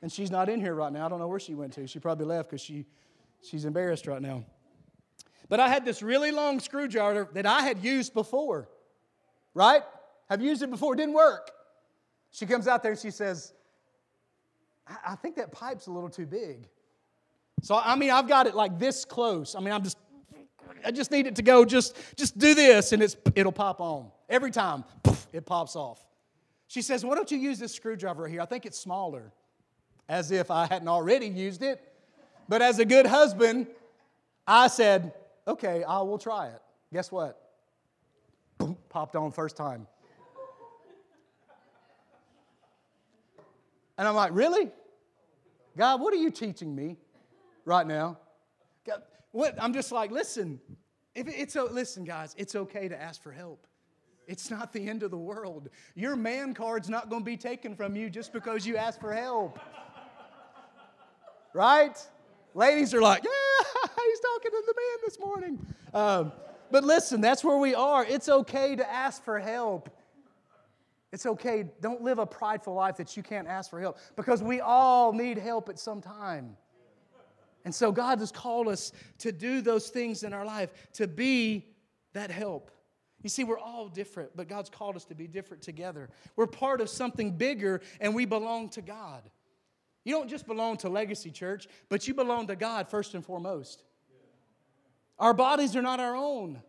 [0.00, 1.06] and she's not in here right now.
[1.06, 1.88] I don't know where she went to.
[1.88, 2.86] She probably left because she,
[3.42, 4.44] she's embarrassed right now.
[5.48, 8.68] But I had this really long screwdriver that I had used before,
[9.54, 9.82] right?
[10.28, 11.50] Have used it before, it didn't work.
[12.30, 13.52] She comes out there and she says,
[15.04, 16.68] I think that pipe's a little too big.
[17.60, 19.56] So, I mean, I've got it like this close.
[19.56, 19.98] I mean, I'm just,
[20.84, 24.12] I just need it to go, just, just do this, and it's, it'll pop on.
[24.28, 24.84] Every time,
[25.32, 26.04] it pops off.
[26.68, 28.40] She says, Why don't you use this screwdriver here?
[28.40, 29.32] I think it's smaller.
[30.08, 31.82] As if I hadn't already used it.
[32.48, 33.66] But as a good husband,
[34.46, 35.12] I said,
[35.46, 36.62] Okay, I will try it.
[36.92, 37.42] Guess what?
[38.58, 39.86] Boom, popped on first time.
[43.96, 44.70] And I'm like, Really?
[45.76, 46.96] God, what are you teaching me
[47.64, 48.18] right now?
[48.84, 49.54] God, what?
[49.62, 50.60] I'm just like, listen,
[51.14, 53.66] if it's listen, guys, it's okay to ask for help.
[54.28, 55.70] It's not the end of the world.
[55.94, 59.14] Your man card's not going to be taken from you just because you ask for
[59.14, 59.58] help.
[61.54, 61.96] right?
[62.54, 63.30] Ladies are like, yeah,
[64.04, 65.66] he's talking to the man this morning.
[65.94, 66.32] Um,
[66.70, 68.04] but listen, that's where we are.
[68.04, 69.88] It's okay to ask for help.
[71.10, 71.64] It's okay.
[71.80, 75.38] Don't live a prideful life that you can't ask for help because we all need
[75.38, 76.54] help at some time.
[77.64, 81.66] And so God has called us to do those things in our life, to be
[82.12, 82.70] that help.
[83.22, 86.08] You see, we're all different, but God's called us to be different together.
[86.36, 89.22] We're part of something bigger, and we belong to God.
[90.04, 93.82] You don't just belong to Legacy Church, but you belong to God first and foremost.
[95.18, 96.62] Our bodies are not our own,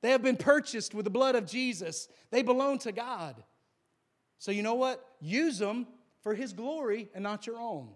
[0.00, 3.42] they have been purchased with the blood of Jesus, they belong to God.
[4.40, 5.04] So, you know what?
[5.20, 5.86] Use them
[6.22, 7.88] for His glory and not your own.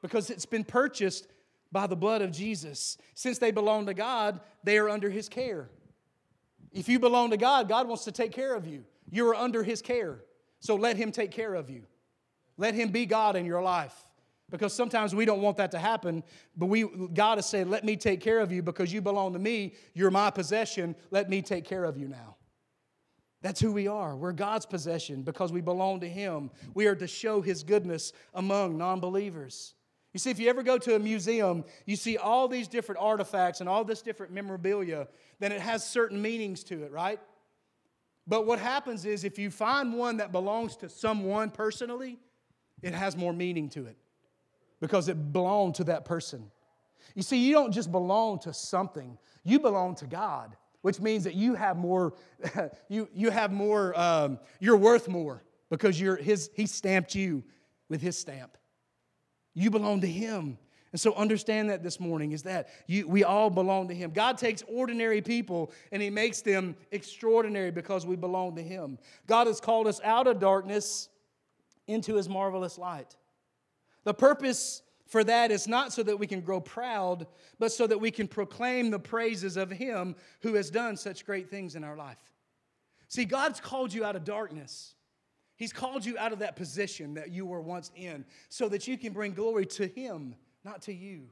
[0.00, 1.26] Because it's been purchased
[1.72, 2.96] by the blood of Jesus.
[3.14, 5.68] Since they belong to God, they are under His care.
[6.72, 8.84] If you belong to God, God wants to take care of you.
[9.10, 10.20] You are under His care.
[10.60, 11.82] So let Him take care of you.
[12.56, 13.94] Let Him be God in your life.
[14.50, 16.24] Because sometimes we don't want that to happen,
[16.56, 19.38] but we, God has said, Let me take care of you because you belong to
[19.38, 19.74] me.
[19.94, 20.96] You're my possession.
[21.10, 22.36] Let me take care of you now.
[23.42, 24.16] That's who we are.
[24.16, 26.50] We're God's possession because we belong to Him.
[26.74, 29.74] We are to show His goodness among non believers.
[30.12, 33.60] You see, if you ever go to a museum, you see all these different artifacts
[33.60, 35.06] and all this different memorabilia,
[35.38, 37.20] then it has certain meanings to it, right?
[38.26, 42.18] But what happens is if you find one that belongs to someone personally,
[42.82, 43.96] it has more meaning to it
[44.80, 46.50] because it belonged to that person.
[47.14, 51.34] You see, you don't just belong to something, you belong to God, which means that
[51.34, 52.14] you have more,
[52.88, 57.44] you, you have more, um, you're worth more because you're his, he stamped you
[57.88, 58.56] with his stamp.
[59.54, 60.58] You belong to Him.
[60.92, 64.10] And so understand that this morning is that you, we all belong to Him.
[64.10, 68.98] God takes ordinary people and He makes them extraordinary because we belong to Him.
[69.26, 71.08] God has called us out of darkness
[71.86, 73.16] into His marvelous light.
[74.04, 77.26] The purpose for that is not so that we can grow proud,
[77.58, 81.50] but so that we can proclaim the praises of Him who has done such great
[81.50, 82.32] things in our life.
[83.08, 84.94] See, God's called you out of darkness.
[85.60, 88.96] He's called you out of that position that you were once in so that you
[88.96, 91.24] can bring glory to Him, not to you.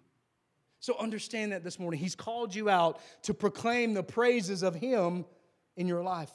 [0.80, 1.98] So understand that this morning.
[1.98, 5.24] He's called you out to proclaim the praises of Him
[5.78, 6.30] in your life.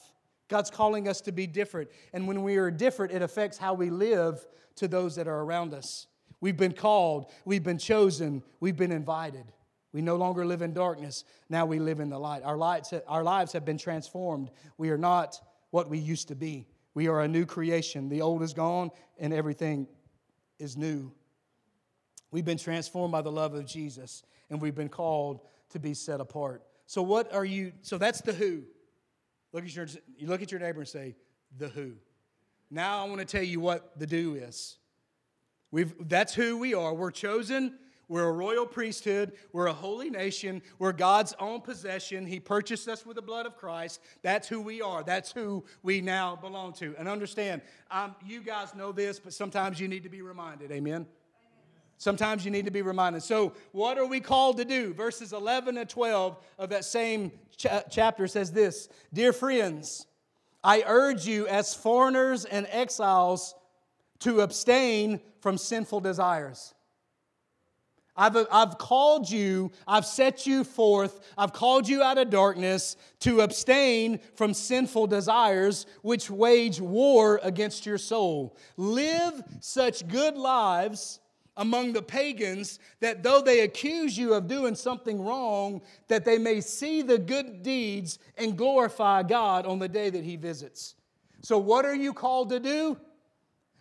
[0.47, 1.91] God's calling us to be different.
[2.13, 4.43] And when we are different, it affects how we live
[4.77, 6.07] to those that are around us.
[6.41, 9.45] We've been called, we've been chosen, we've been invited.
[9.91, 12.41] We no longer live in darkness, now we live in the light.
[12.43, 14.49] Our, lives have been transformed.
[14.79, 16.65] We are not what we used to be.
[16.93, 18.09] We are a new creation.
[18.09, 19.87] The old is gone and everything
[20.59, 21.11] is new.
[22.31, 26.19] We've been transformed by the love of Jesus and we've been called to be set
[26.19, 26.63] apart.
[26.85, 27.73] So, what are you?
[27.81, 28.63] So, that's the who.
[29.51, 31.15] Look at your, you look at your neighbor and say,
[31.57, 31.93] the who.
[32.69, 34.77] Now, I want to tell you what the do is.
[35.71, 36.93] We've, that's who we are.
[36.93, 37.77] We're chosen
[38.09, 39.33] we're a royal priesthood.
[39.53, 40.61] We're a holy nation.
[40.77, 42.25] We're God's own possession.
[42.25, 44.01] He purchased us with the blood of Christ.
[44.21, 45.03] That's who we are.
[45.03, 46.95] That's who we now belong to.
[46.97, 47.61] And understand,
[47.91, 50.71] um, you guys know this, but sometimes you need to be reminded.
[50.71, 51.05] Amen?
[51.97, 53.23] Sometimes you need to be reminded.
[53.23, 54.93] So, what are we called to do?
[54.93, 60.07] Verses 11 and 12 of that same ch- chapter says this Dear friends,
[60.63, 63.55] I urge you as foreigners and exiles
[64.19, 66.73] to abstain from sinful desires
[68.15, 73.41] I've, I've called you, I've set you forth, I've called you out of darkness to
[73.41, 78.55] abstain from sinful desires which wage war against your soul.
[78.77, 81.19] Live such good lives
[81.57, 86.61] among the pagans that though they accuse you of doing something wrong, that they may
[86.61, 90.95] see the good deeds and glorify God on the day that He visits.
[91.41, 92.97] So, what are you called to do?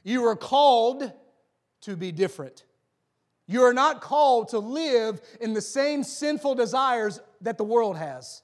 [0.05, 1.13] You are called
[1.83, 2.65] to be different.
[3.47, 8.43] You are not called to live in the same sinful desires that the world has.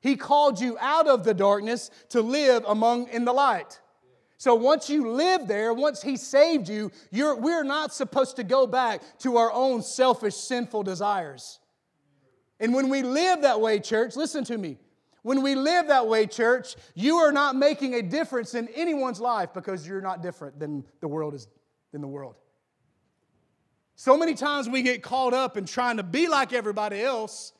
[0.00, 3.80] He called you out of the darkness to live among in the light.
[4.36, 9.00] So once you live there, once He saved you, we're not supposed to go back
[9.20, 11.60] to our own selfish, sinful desires.
[12.60, 14.78] And when we live that way, church, listen to me.
[15.22, 19.54] When we live that way, church, you are not making a difference in anyone's life
[19.54, 21.48] because you're not different than the world is
[21.92, 22.34] than the world.
[23.96, 27.52] So many times we get caught up in trying to be like everybody else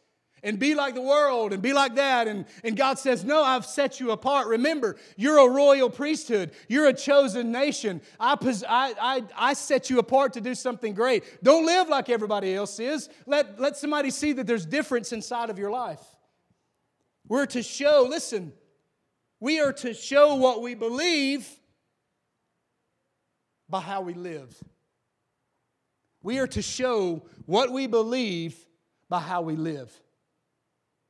[0.44, 2.29] and be like the world and be like that.
[2.29, 4.47] And, and God says, No, I've set you apart.
[4.47, 8.01] Remember, you're a royal priesthood, you're a chosen nation.
[8.20, 8.37] I,
[8.68, 11.42] I, I, I set you apart to do something great.
[11.42, 13.09] Don't live like everybody else is.
[13.27, 16.03] Let, let somebody see that there's difference inside of your life.
[17.27, 18.53] We're to show, listen,
[19.40, 21.49] we are to show what we believe
[23.68, 24.55] by how we live.
[26.25, 28.57] We are to show what we believe
[29.09, 29.93] by how we live.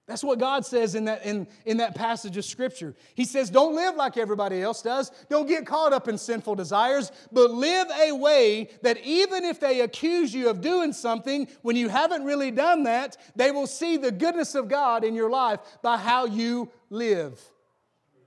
[0.06, 2.94] That's what God says in that, in, in that passage of Scripture.
[3.14, 5.10] He says, Don't live like everybody else does.
[5.30, 9.80] Don't get caught up in sinful desires, but live a way that even if they
[9.80, 14.12] accuse you of doing something when you haven't really done that, they will see the
[14.12, 17.40] goodness of God in your life by how you live.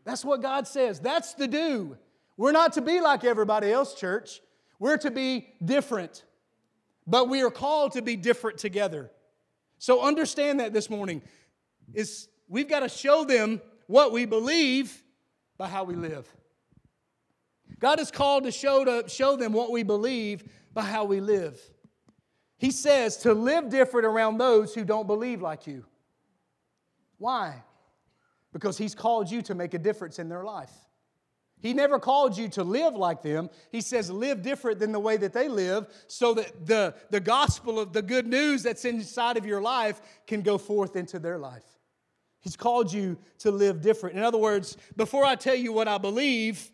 [0.03, 0.99] That's what God says.
[0.99, 1.97] That's the do.
[2.37, 4.41] We're not to be like everybody else, church.
[4.79, 6.23] We're to be different,
[7.07, 9.09] but we are called to be different together.
[9.79, 11.21] So understand that this morning
[11.93, 15.03] is we've got to show them what we believe
[15.57, 16.27] by how we live.
[17.79, 20.43] God is called to show, to show them what we believe
[20.73, 21.59] by how we live.
[22.57, 25.85] He says to live different around those who don't believe like you.
[27.19, 27.63] Why?
[28.51, 30.71] Because He's called you to make a difference in their life.
[31.59, 33.49] He never called you to live like them.
[33.71, 37.79] He says, live different than the way that they live so that the, the gospel
[37.79, 41.65] of the good news that's inside of your life can go forth into their life.
[42.41, 44.15] He's called you to live different.
[44.15, 46.71] In other words, before I tell you what I believe,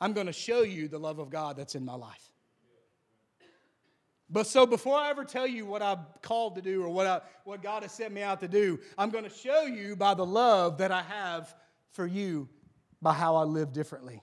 [0.00, 2.30] I'm going to show you the love of God that's in my life.
[4.30, 7.20] But so before I ever tell you what I'm called to do or what, I,
[7.44, 10.24] what God has sent me out to do, I'm going to show you by the
[10.24, 11.54] love that I have
[11.92, 12.48] for you
[13.00, 14.22] by how I live differently.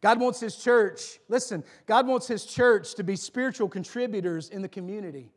[0.00, 4.68] God wants His church, listen, God wants His church to be spiritual contributors in the
[4.68, 5.32] community.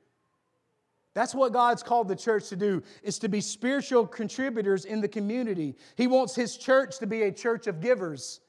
[1.14, 5.08] That's what God's called the church to do, is to be spiritual contributors in the
[5.08, 5.76] community.
[5.98, 8.40] He wants his church to be a church of givers.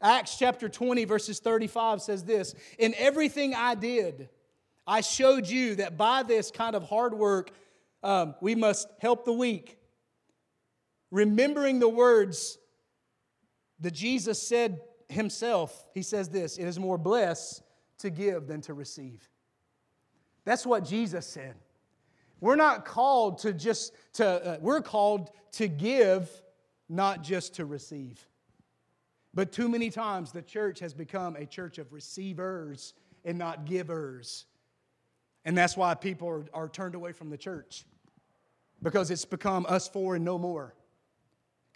[0.00, 4.28] Acts chapter 20, verses 35 says this In everything I did,
[4.86, 7.50] I showed you that by this kind of hard work,
[8.02, 9.78] um, we must help the weak.
[11.10, 12.58] Remembering the words
[13.80, 17.62] that Jesus said himself, he says this It is more blessed
[17.98, 19.28] to give than to receive.
[20.44, 21.54] That's what Jesus said.
[22.40, 26.30] We're not called to just to uh, we're called to give,
[26.88, 28.26] not just to receive.
[29.34, 34.46] But too many times the church has become a church of receivers and not givers.
[35.44, 37.84] And that's why people are, are turned away from the church.
[38.82, 40.74] Because it's become us four and no more.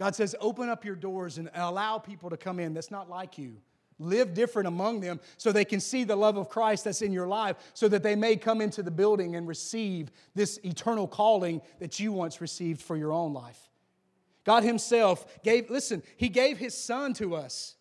[0.01, 3.37] God says, open up your doors and allow people to come in that's not like
[3.37, 3.59] you.
[3.99, 7.27] Live different among them so they can see the love of Christ that's in your
[7.27, 12.01] life, so that they may come into the building and receive this eternal calling that
[12.01, 13.69] you once received for your own life.
[14.45, 17.77] God Himself gave, listen, He gave His Son to us.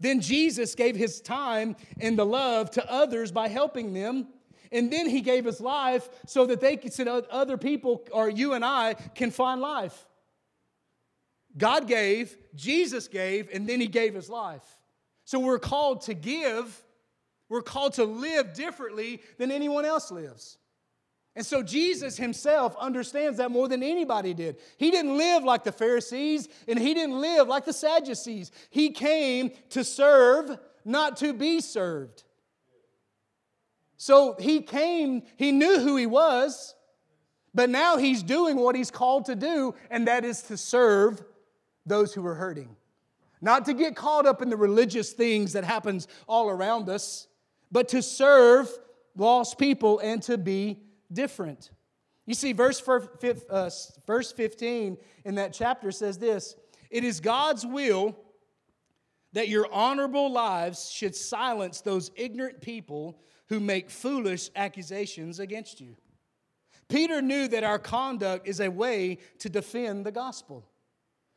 [0.00, 4.26] Then Jesus gave His time and the love to others by helping them.
[4.72, 8.54] And then He gave His life so that they could, so other people, or you
[8.54, 10.08] and I, can find life.
[11.56, 14.64] God gave, Jesus gave, and then He gave His life.
[15.24, 16.82] So we're called to give,
[17.48, 20.58] we're called to live differently than anyone else lives.
[21.36, 24.56] And so Jesus himself understands that more than anybody did.
[24.76, 28.52] He didn't live like the Pharisees and he didn't live like the Sadducees.
[28.70, 32.22] He came to serve, not to be served.
[33.96, 36.74] So he came, he knew who he was,
[37.52, 41.22] but now he's doing what he's called to do, and that is to serve
[41.86, 42.76] those who are hurting.
[43.40, 47.28] Not to get caught up in the religious things that happens all around us,
[47.70, 48.70] but to serve
[49.16, 50.80] lost people and to be
[51.12, 51.70] different.
[52.26, 53.70] You see, verse, uh,
[54.06, 56.56] verse 15 in that chapter says this
[56.90, 58.16] It is God's will
[59.32, 63.18] that your honorable lives should silence those ignorant people
[63.48, 65.96] who make foolish accusations against you.
[66.88, 70.64] Peter knew that our conduct is a way to defend the gospel.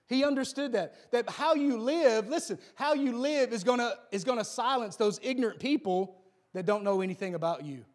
[0.07, 1.11] He understood that.
[1.11, 5.59] That how you live, listen, how you live is gonna, is gonna silence those ignorant
[5.59, 6.17] people
[6.53, 7.85] that don't know anything about you.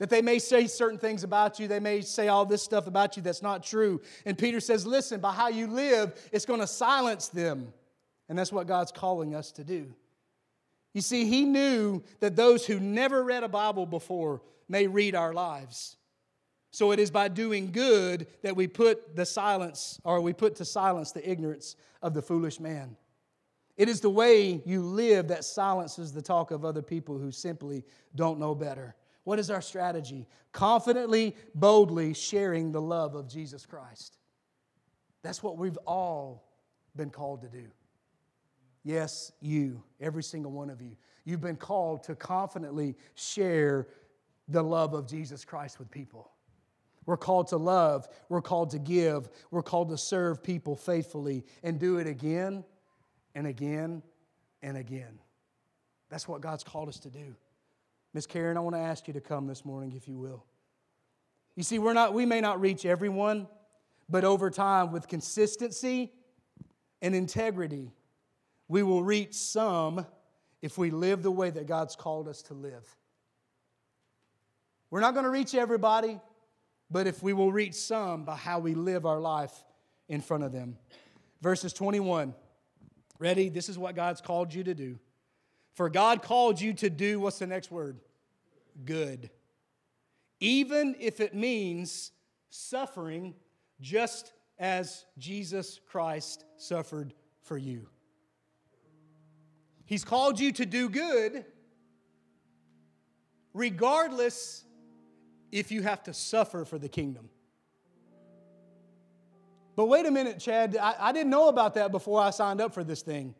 [0.00, 3.16] That they may say certain things about you, they may say all this stuff about
[3.16, 4.00] you that's not true.
[4.24, 7.72] And Peter says, listen, by how you live, it's gonna silence them.
[8.28, 9.94] And that's what God's calling us to do.
[10.94, 15.32] You see, he knew that those who never read a Bible before may read our
[15.32, 15.97] lives.
[16.70, 20.64] So it is by doing good that we put the silence, or we put to
[20.64, 22.96] silence the ignorance of the foolish man.
[23.76, 27.84] It is the way you live that silences the talk of other people who simply
[28.14, 28.96] don't know better.
[29.24, 30.26] What is our strategy?
[30.52, 34.18] Confidently, boldly sharing the love of Jesus Christ.
[35.22, 36.48] That's what we've all
[36.96, 37.66] been called to do.
[38.84, 40.96] Yes, you, every single one of you.
[41.24, 43.88] You've been called to confidently share
[44.48, 46.30] the love of Jesus Christ with people.
[47.08, 48.06] We're called to love.
[48.28, 49.30] We're called to give.
[49.50, 52.64] We're called to serve people faithfully and do it again
[53.34, 54.02] and again
[54.60, 55.18] and again.
[56.10, 57.34] That's what God's called us to do.
[58.12, 60.44] Miss Karen, I want to ask you to come this morning, if you will.
[61.56, 63.46] You see, we're not, we may not reach everyone,
[64.10, 66.12] but over time, with consistency
[67.00, 67.90] and integrity,
[68.68, 70.04] we will reach some
[70.60, 72.84] if we live the way that God's called us to live.
[74.90, 76.20] We're not going to reach everybody,
[76.90, 79.52] but if we will reach some by how we live our life
[80.08, 80.78] in front of them.
[81.40, 82.34] Verses 21.
[83.18, 83.48] Ready?
[83.48, 84.98] This is what God's called you to do.
[85.74, 88.00] For God called you to do, what's the next word?
[88.84, 89.30] Good.
[90.40, 92.12] Even if it means
[92.50, 93.34] suffering,
[93.80, 97.88] just as Jesus Christ suffered for you.
[99.84, 101.44] He's called you to do good,
[103.54, 104.64] regardless
[105.50, 107.28] if you have to suffer for the kingdom.
[109.76, 112.74] But wait a minute, Chad, I, I, didn't know about that before I signed up
[112.74, 113.34] for this thing.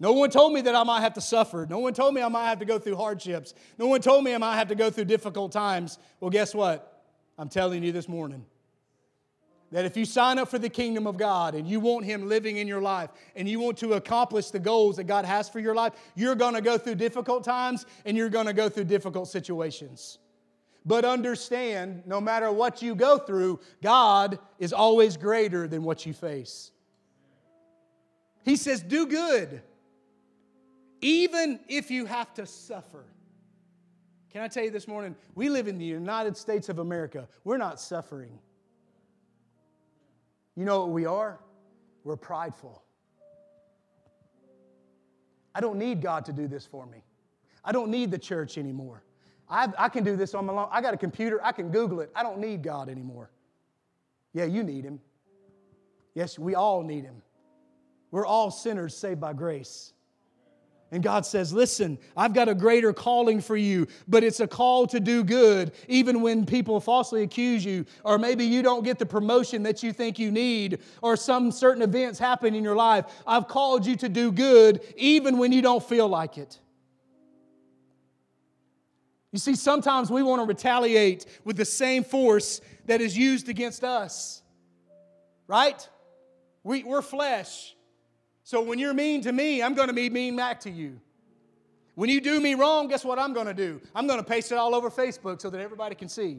[0.00, 1.66] No one told me that I might have to suffer.
[1.68, 3.52] No one told me I might have to go through hardships.
[3.78, 5.98] No one told me I might have to go through difficult times.
[6.18, 7.04] Well, guess what?
[7.36, 8.46] I'm telling you this morning
[9.70, 12.56] that if you sign up for the kingdom of God and you want Him living
[12.58, 15.74] in your life and you want to accomplish the goals that God has for your
[15.74, 19.28] life, you're going to go through difficult times and you're going to go through difficult
[19.28, 20.18] situations.
[20.86, 26.12] But understand, no matter what you go through, God is always greater than what you
[26.12, 26.72] face.
[28.44, 29.62] He says, Do good,
[31.00, 33.06] even if you have to suffer.
[34.30, 35.14] Can I tell you this morning?
[35.34, 37.28] We live in the United States of America.
[37.44, 38.38] We're not suffering.
[40.56, 41.40] You know what we are?
[42.02, 42.82] We're prideful.
[45.54, 47.04] I don't need God to do this for me.
[47.64, 49.04] I don't need the church anymore.
[49.48, 50.68] I, I can do this on my own.
[50.70, 52.10] I got a computer, I can Google it.
[52.14, 53.30] I don't need God anymore.
[54.32, 55.00] Yeah, you need Him.
[56.14, 57.22] Yes, we all need Him.
[58.10, 59.92] We're all sinners saved by grace.
[60.90, 64.86] And God says, Listen, I've got a greater calling for you, but it's a call
[64.88, 69.06] to do good, even when people falsely accuse you, or maybe you don't get the
[69.06, 73.06] promotion that you think you need, or some certain events happen in your life.
[73.26, 76.60] I've called you to do good, even when you don't feel like it.
[79.34, 83.82] You see, sometimes we want to retaliate with the same force that is used against
[83.82, 84.44] us,
[85.48, 85.88] right?
[86.62, 87.74] We, we're flesh.
[88.44, 91.00] So when you're mean to me, I'm going to be mean back to you.
[91.96, 93.80] When you do me wrong, guess what I'm going to do?
[93.92, 96.38] I'm going to paste it all over Facebook so that everybody can see.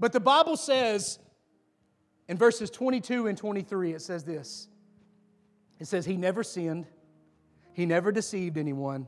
[0.00, 1.20] But the Bible says
[2.26, 4.66] in verses 22 and 23, it says this
[5.78, 6.86] it says, He never sinned,
[7.72, 9.06] He never deceived anyone.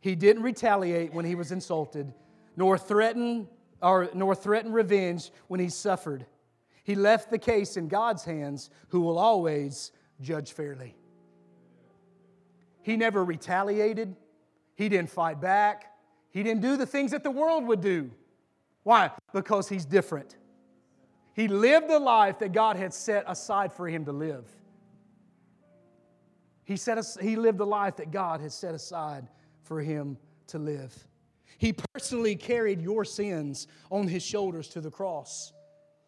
[0.00, 2.12] He didn't retaliate when he was insulted,
[2.56, 3.48] nor threaten,
[3.82, 6.26] or, nor threaten revenge when he suffered.
[6.84, 10.94] He left the case in God's hands, who will always judge fairly.
[12.82, 14.14] He never retaliated.
[14.76, 15.92] He didn't fight back.
[16.30, 18.10] He didn't do the things that the world would do.
[18.84, 19.10] Why?
[19.32, 20.36] Because he's different.
[21.34, 24.48] He lived the life that God had set aside for him to live.
[26.64, 29.26] He, set, he lived the life that God had set aside
[29.66, 30.16] for him
[30.48, 30.94] to live.
[31.58, 35.52] He personally carried your sins on his shoulders to the cross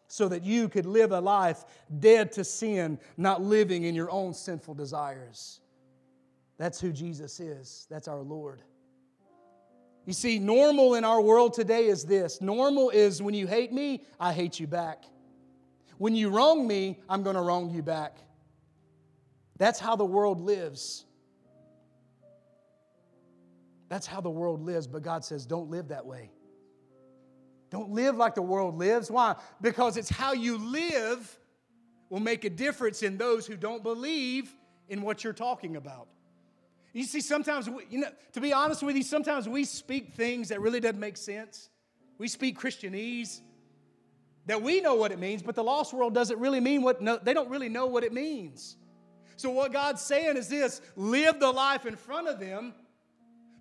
[0.07, 1.65] so that you could live a life
[1.99, 5.61] dead to sin, not living in your own sinful desires.
[6.57, 7.87] That's who Jesus is.
[7.89, 8.61] That's our Lord.
[10.05, 14.03] You see, normal in our world today is this normal is when you hate me,
[14.19, 15.03] I hate you back.
[15.99, 18.17] When you wrong me, I'm going to wrong you back.
[19.57, 21.05] That's how the world lives.
[23.89, 26.31] That's how the world lives, but God says, don't live that way.
[27.71, 29.11] Don't live like the world lives.
[29.11, 29.35] Why?
[29.61, 31.37] Because it's how you live
[32.09, 34.53] will make a difference in those who don't believe
[34.87, 36.07] in what you're talking about.
[36.93, 40.49] You see, sometimes, we, you know, to be honest with you, sometimes we speak things
[40.49, 41.69] that really doesn't make sense.
[42.17, 43.41] We speak Christianese
[44.47, 47.19] that we know what it means, but the lost world doesn't really mean what, no,
[47.21, 48.77] they don't really know what it means.
[49.35, 52.73] So, what God's saying is this live the life in front of them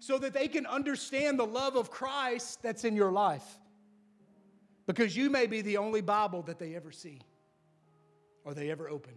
[0.00, 3.44] so that they can understand the love of Christ that's in your life.
[4.86, 7.20] Because you may be the only Bible that they ever see
[8.44, 9.12] or they ever open.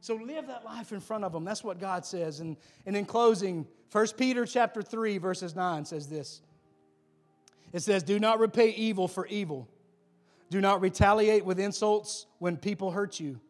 [0.00, 1.44] So live that life in front of them.
[1.44, 2.40] That's what God says.
[2.40, 2.56] And,
[2.86, 6.40] and in closing, 1 Peter chapter 3, verses 9 says this.
[7.72, 9.68] It says, Do not repay evil for evil.
[10.48, 13.40] Do not retaliate with insults when people hurt you.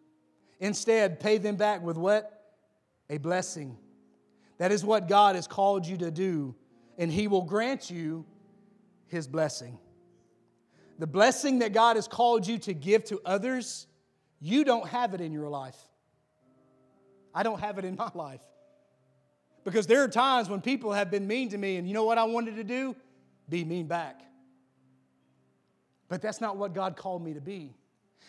[0.59, 2.55] Instead, pay them back with what?
[3.09, 3.79] A blessing.
[4.61, 6.55] That is what God has called you to do,
[6.99, 8.27] and He will grant you
[9.07, 9.79] His blessing.
[10.99, 13.87] The blessing that God has called you to give to others,
[14.39, 15.79] you don't have it in your life.
[17.35, 18.43] I don't have it in my life.
[19.65, 22.19] Because there are times when people have been mean to me, and you know what
[22.19, 22.95] I wanted to do?
[23.49, 24.21] Be mean back.
[26.09, 27.75] But that's not what God called me to be.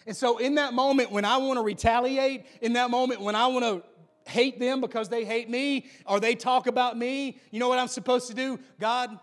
[0.07, 3.47] And so, in that moment when I want to retaliate, in that moment when I
[3.47, 3.83] want to
[4.27, 7.87] hate them because they hate me or they talk about me, you know what I'm
[7.87, 8.59] supposed to do?
[8.79, 9.17] God,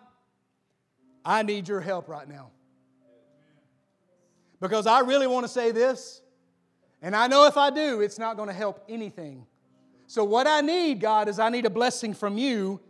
[1.24, 2.50] I need your help right now.
[4.60, 6.20] Because I really want to say this,
[7.00, 9.46] and I know if I do, it's not going to help anything.
[10.08, 12.80] So, what I need, God, is I need a blessing from you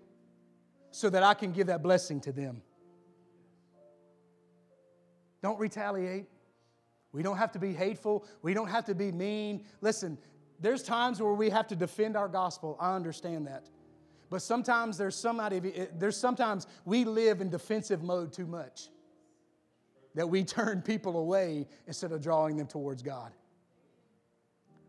[0.90, 2.62] so that I can give that blessing to them.
[5.42, 6.26] Don't retaliate.
[7.12, 8.24] We don't have to be hateful.
[8.42, 9.64] We don't have to be mean.
[9.80, 10.18] Listen,
[10.60, 12.76] there's times where we have to defend our gospel.
[12.80, 13.68] I understand that.
[14.30, 18.88] But sometimes there's somebody, there's sometimes we live in defensive mode too much.
[20.14, 23.32] That we turn people away instead of drawing them towards God.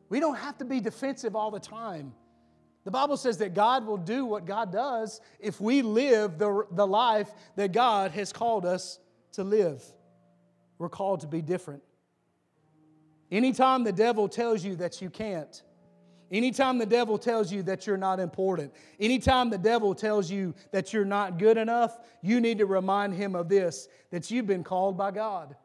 [0.10, 2.14] We don't have to be defensive all the time.
[2.84, 6.88] The Bible says that God will do what God does if we live the, the
[6.88, 9.00] life that God has called us
[9.34, 9.84] to live.
[10.80, 11.84] We're called to be different.
[13.32, 15.62] Anytime the devil tells you that you can't,
[16.32, 20.94] anytime the devil tells you that you're not important, anytime the devil tells you that
[20.94, 24.98] you're not good enough, you need to remind him of this that you've been called
[24.98, 25.56] by God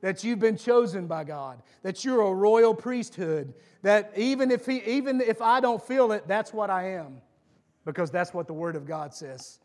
[0.00, 4.78] that you've been chosen by God, that you're a royal priesthood, that even if, he,
[4.84, 7.20] even if I don't feel it, that's what I am,
[7.84, 9.58] because that's what the Word of God says.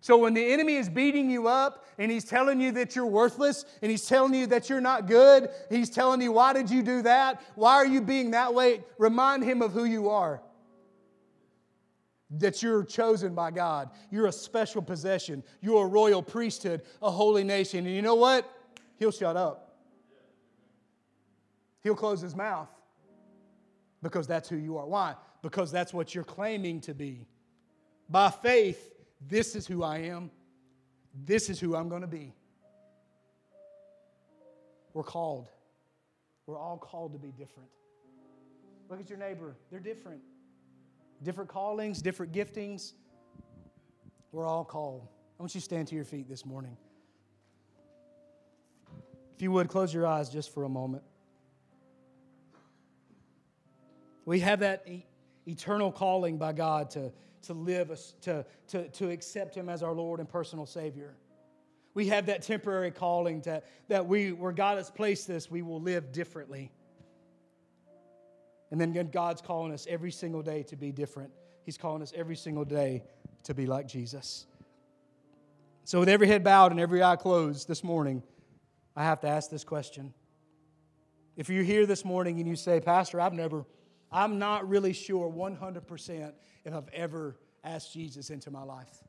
[0.00, 3.64] So when the enemy is beating you up and he's telling you that you're worthless
[3.82, 7.02] and he's telling you that you're not good, he's telling you, why did you do
[7.02, 7.42] that?
[7.56, 8.84] Why are you being that way?
[8.98, 10.40] Remind him of who you are.
[12.30, 13.90] That you're chosen by God.
[14.10, 15.42] You're a special possession.
[15.60, 17.86] You're a royal priesthood, a holy nation.
[17.86, 18.48] And you know what?
[18.98, 19.76] he'll shut up.
[21.82, 22.68] He'll close his mouth
[24.02, 24.86] because that's who you are.
[24.86, 25.14] Why?
[25.42, 27.26] Because that's what you're claiming to be.
[28.10, 28.92] By faith,
[29.26, 30.30] this is who I am.
[31.24, 32.34] This is who I'm going to be.
[34.94, 35.48] We're called.
[36.46, 37.68] We're all called to be different.
[38.88, 39.54] Look at your neighbor.
[39.70, 40.20] They're different.
[41.22, 42.92] Different callings, different giftings.
[44.32, 45.08] We're all called.
[45.38, 46.76] I want you to stand to your feet this morning.
[49.34, 51.04] If you would, close your eyes just for a moment.
[54.24, 55.06] We have that e-
[55.46, 57.12] eternal calling by God to,
[57.42, 61.14] to live, to, to, to accept Him as our Lord and personal Savior.
[61.94, 65.80] We have that temporary calling to, that we, where God has placed us, we will
[65.80, 66.70] live differently.
[68.70, 71.32] And then God's calling us every single day to be different.
[71.64, 73.02] He's calling us every single day
[73.44, 74.46] to be like Jesus.
[75.84, 78.22] So, with every head bowed and every eye closed this morning,
[78.94, 80.12] I have to ask this question.
[81.36, 83.64] If you're here this morning and you say, Pastor, I've never,
[84.10, 86.32] I'm not really sure 100%
[86.64, 89.02] if I've ever asked Jesus into my life.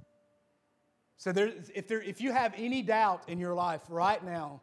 [1.18, 4.62] So there, if, there, if you have any doubt in your life right now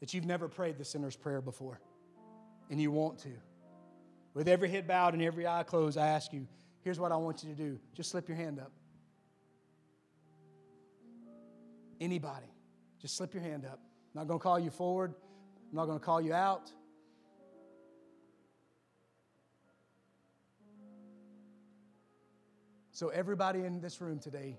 [0.00, 1.80] that you've never prayed the sinner's prayer before
[2.70, 3.30] and you want to,
[4.34, 6.46] with every head bowed and every eye closed, I ask you,
[6.82, 7.78] here's what I want you to do.
[7.94, 8.70] Just slip your hand up.
[12.00, 12.46] Anybody,
[13.00, 13.80] just slip your hand up.
[14.14, 15.12] I'm not going to call you forward.
[15.70, 16.70] I'm not going to call you out.
[22.98, 24.58] So, everybody in this room today,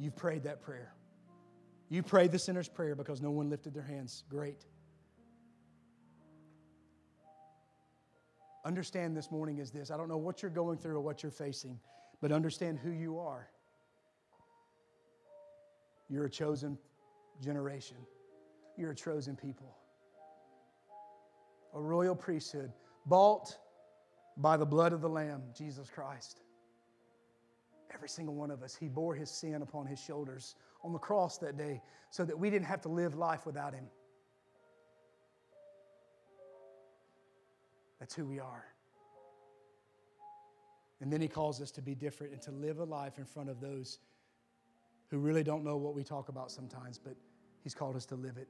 [0.00, 0.92] you've prayed that prayer.
[1.88, 4.24] You prayed the sinner's prayer because no one lifted their hands.
[4.28, 4.64] Great.
[8.64, 11.30] Understand this morning is this I don't know what you're going through or what you're
[11.30, 11.78] facing,
[12.20, 13.48] but understand who you are.
[16.08, 16.76] You're a chosen
[17.40, 17.98] generation.
[18.76, 19.76] You're a chosen people.
[21.76, 22.72] a royal priesthood,
[23.06, 23.56] bought
[24.36, 26.40] by the blood of the Lamb, Jesus Christ.
[27.94, 31.38] Every single one of us, He bore His sin upon His shoulders on the cross
[31.38, 33.86] that day so that we didn't have to live life without Him.
[37.98, 38.64] That's who we are.
[41.00, 43.48] And then He calls us to be different and to live a life in front
[43.48, 43.98] of those
[45.10, 47.14] who really don't know what we talk about sometimes, but
[47.62, 48.48] He's called us to live it.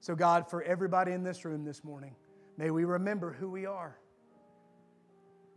[0.00, 2.14] So, God, for everybody in this room this morning,
[2.58, 3.98] may we remember who we are.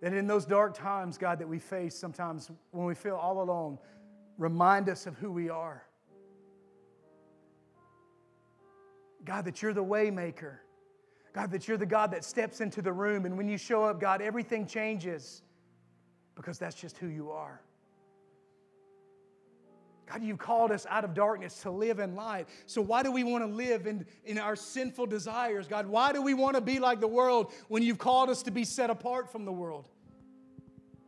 [0.02, 3.80] That in those dark times, God, that we face sometimes when we feel all alone,
[4.38, 5.84] remind us of who we are.
[9.26, 10.58] God, that you're the waymaker.
[11.34, 14.00] God, that you're the God that steps into the room, and when you show up,
[14.00, 15.43] God, everything changes
[16.36, 17.62] because that's just who you are.
[20.08, 22.47] God, you've called us out of darkness to live in light.
[22.66, 25.68] So, why do we want to live in, in our sinful desires?
[25.68, 28.51] God, why do we want to be like the world when you've called us to
[28.51, 29.89] be set apart from the world?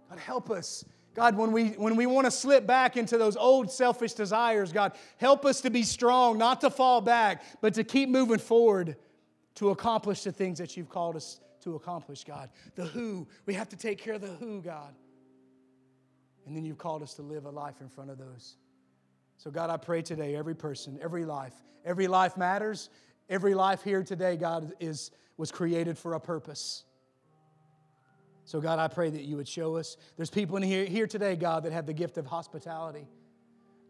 [0.09, 0.83] God, help us.
[1.15, 4.93] God, when we, when we want to slip back into those old selfish desires, God,
[5.17, 8.95] help us to be strong, not to fall back, but to keep moving forward
[9.55, 12.49] to accomplish the things that you've called us to accomplish, God.
[12.75, 14.93] The who, we have to take care of the who, God.
[16.45, 18.55] And then you've called us to live a life in front of those.
[19.39, 22.89] So, God, I pray today, every person, every life, every life matters.
[23.29, 26.83] Every life here today, God, is, was created for a purpose.
[28.43, 29.97] So, God, I pray that you would show us.
[30.17, 33.07] There's people in here, here today, God, that have the gift of hospitality.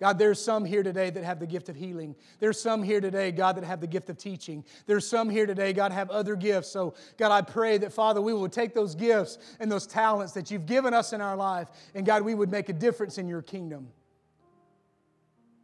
[0.02, 2.16] God, there's some here today that have the gift of healing.
[2.39, 4.64] There's some here today, God, that have the gift of teaching.
[4.86, 6.70] There's some here today, God, have other gifts.
[6.70, 10.52] So, God, I pray that, Father, we will take those gifts and those talents that
[10.52, 13.41] you've given us in our life, and God, we would make a difference in your
[13.41, 13.88] kingdom.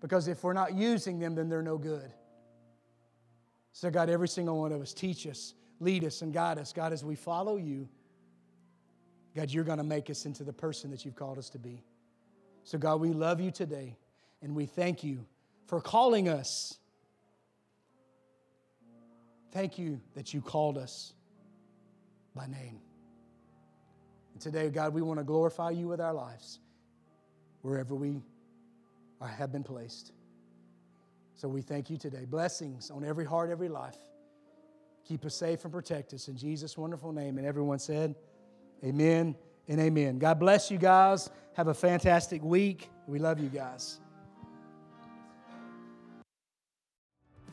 [0.02, 2.12] Because if we're not using them, then they're no good.
[3.72, 6.72] So, God, every single one of us, teach us, lead us, and guide us.
[6.72, 7.90] God, as we follow you,
[9.36, 11.84] God, you're going to make us into the person that you've called us to be.
[12.64, 13.98] So, God, we love you today,
[14.42, 15.26] and we thank you
[15.68, 16.78] for calling us.
[19.52, 21.14] Thank you that you called us
[22.34, 22.80] by name.
[24.34, 26.60] And today, God, we want to glorify you with our lives
[27.62, 28.22] wherever we
[29.24, 30.12] have been placed.
[31.36, 32.26] So we thank you today.
[32.26, 33.98] Blessings on every heart, every life.
[35.06, 37.38] Keep us safe and protect us in Jesus' wonderful name.
[37.38, 38.16] And everyone said,
[38.84, 39.36] Amen
[39.68, 40.20] and amen.
[40.20, 41.30] God bless you guys.
[41.54, 42.90] Have a fantastic week.
[43.08, 44.00] We love you guys.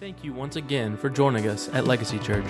[0.01, 2.47] Thank you once again for joining us at Legacy Church.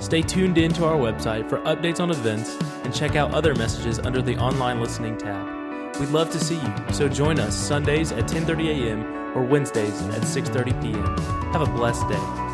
[0.00, 3.98] Stay tuned in to our website for updates on events and check out other messages
[3.98, 5.55] under the online listening tab.
[5.98, 9.00] We'd love to see you, so join us Sundays at 10:30 a.m.
[9.34, 11.16] or Wednesdays at 6:30 p.m.
[11.52, 12.45] Have a blessed day.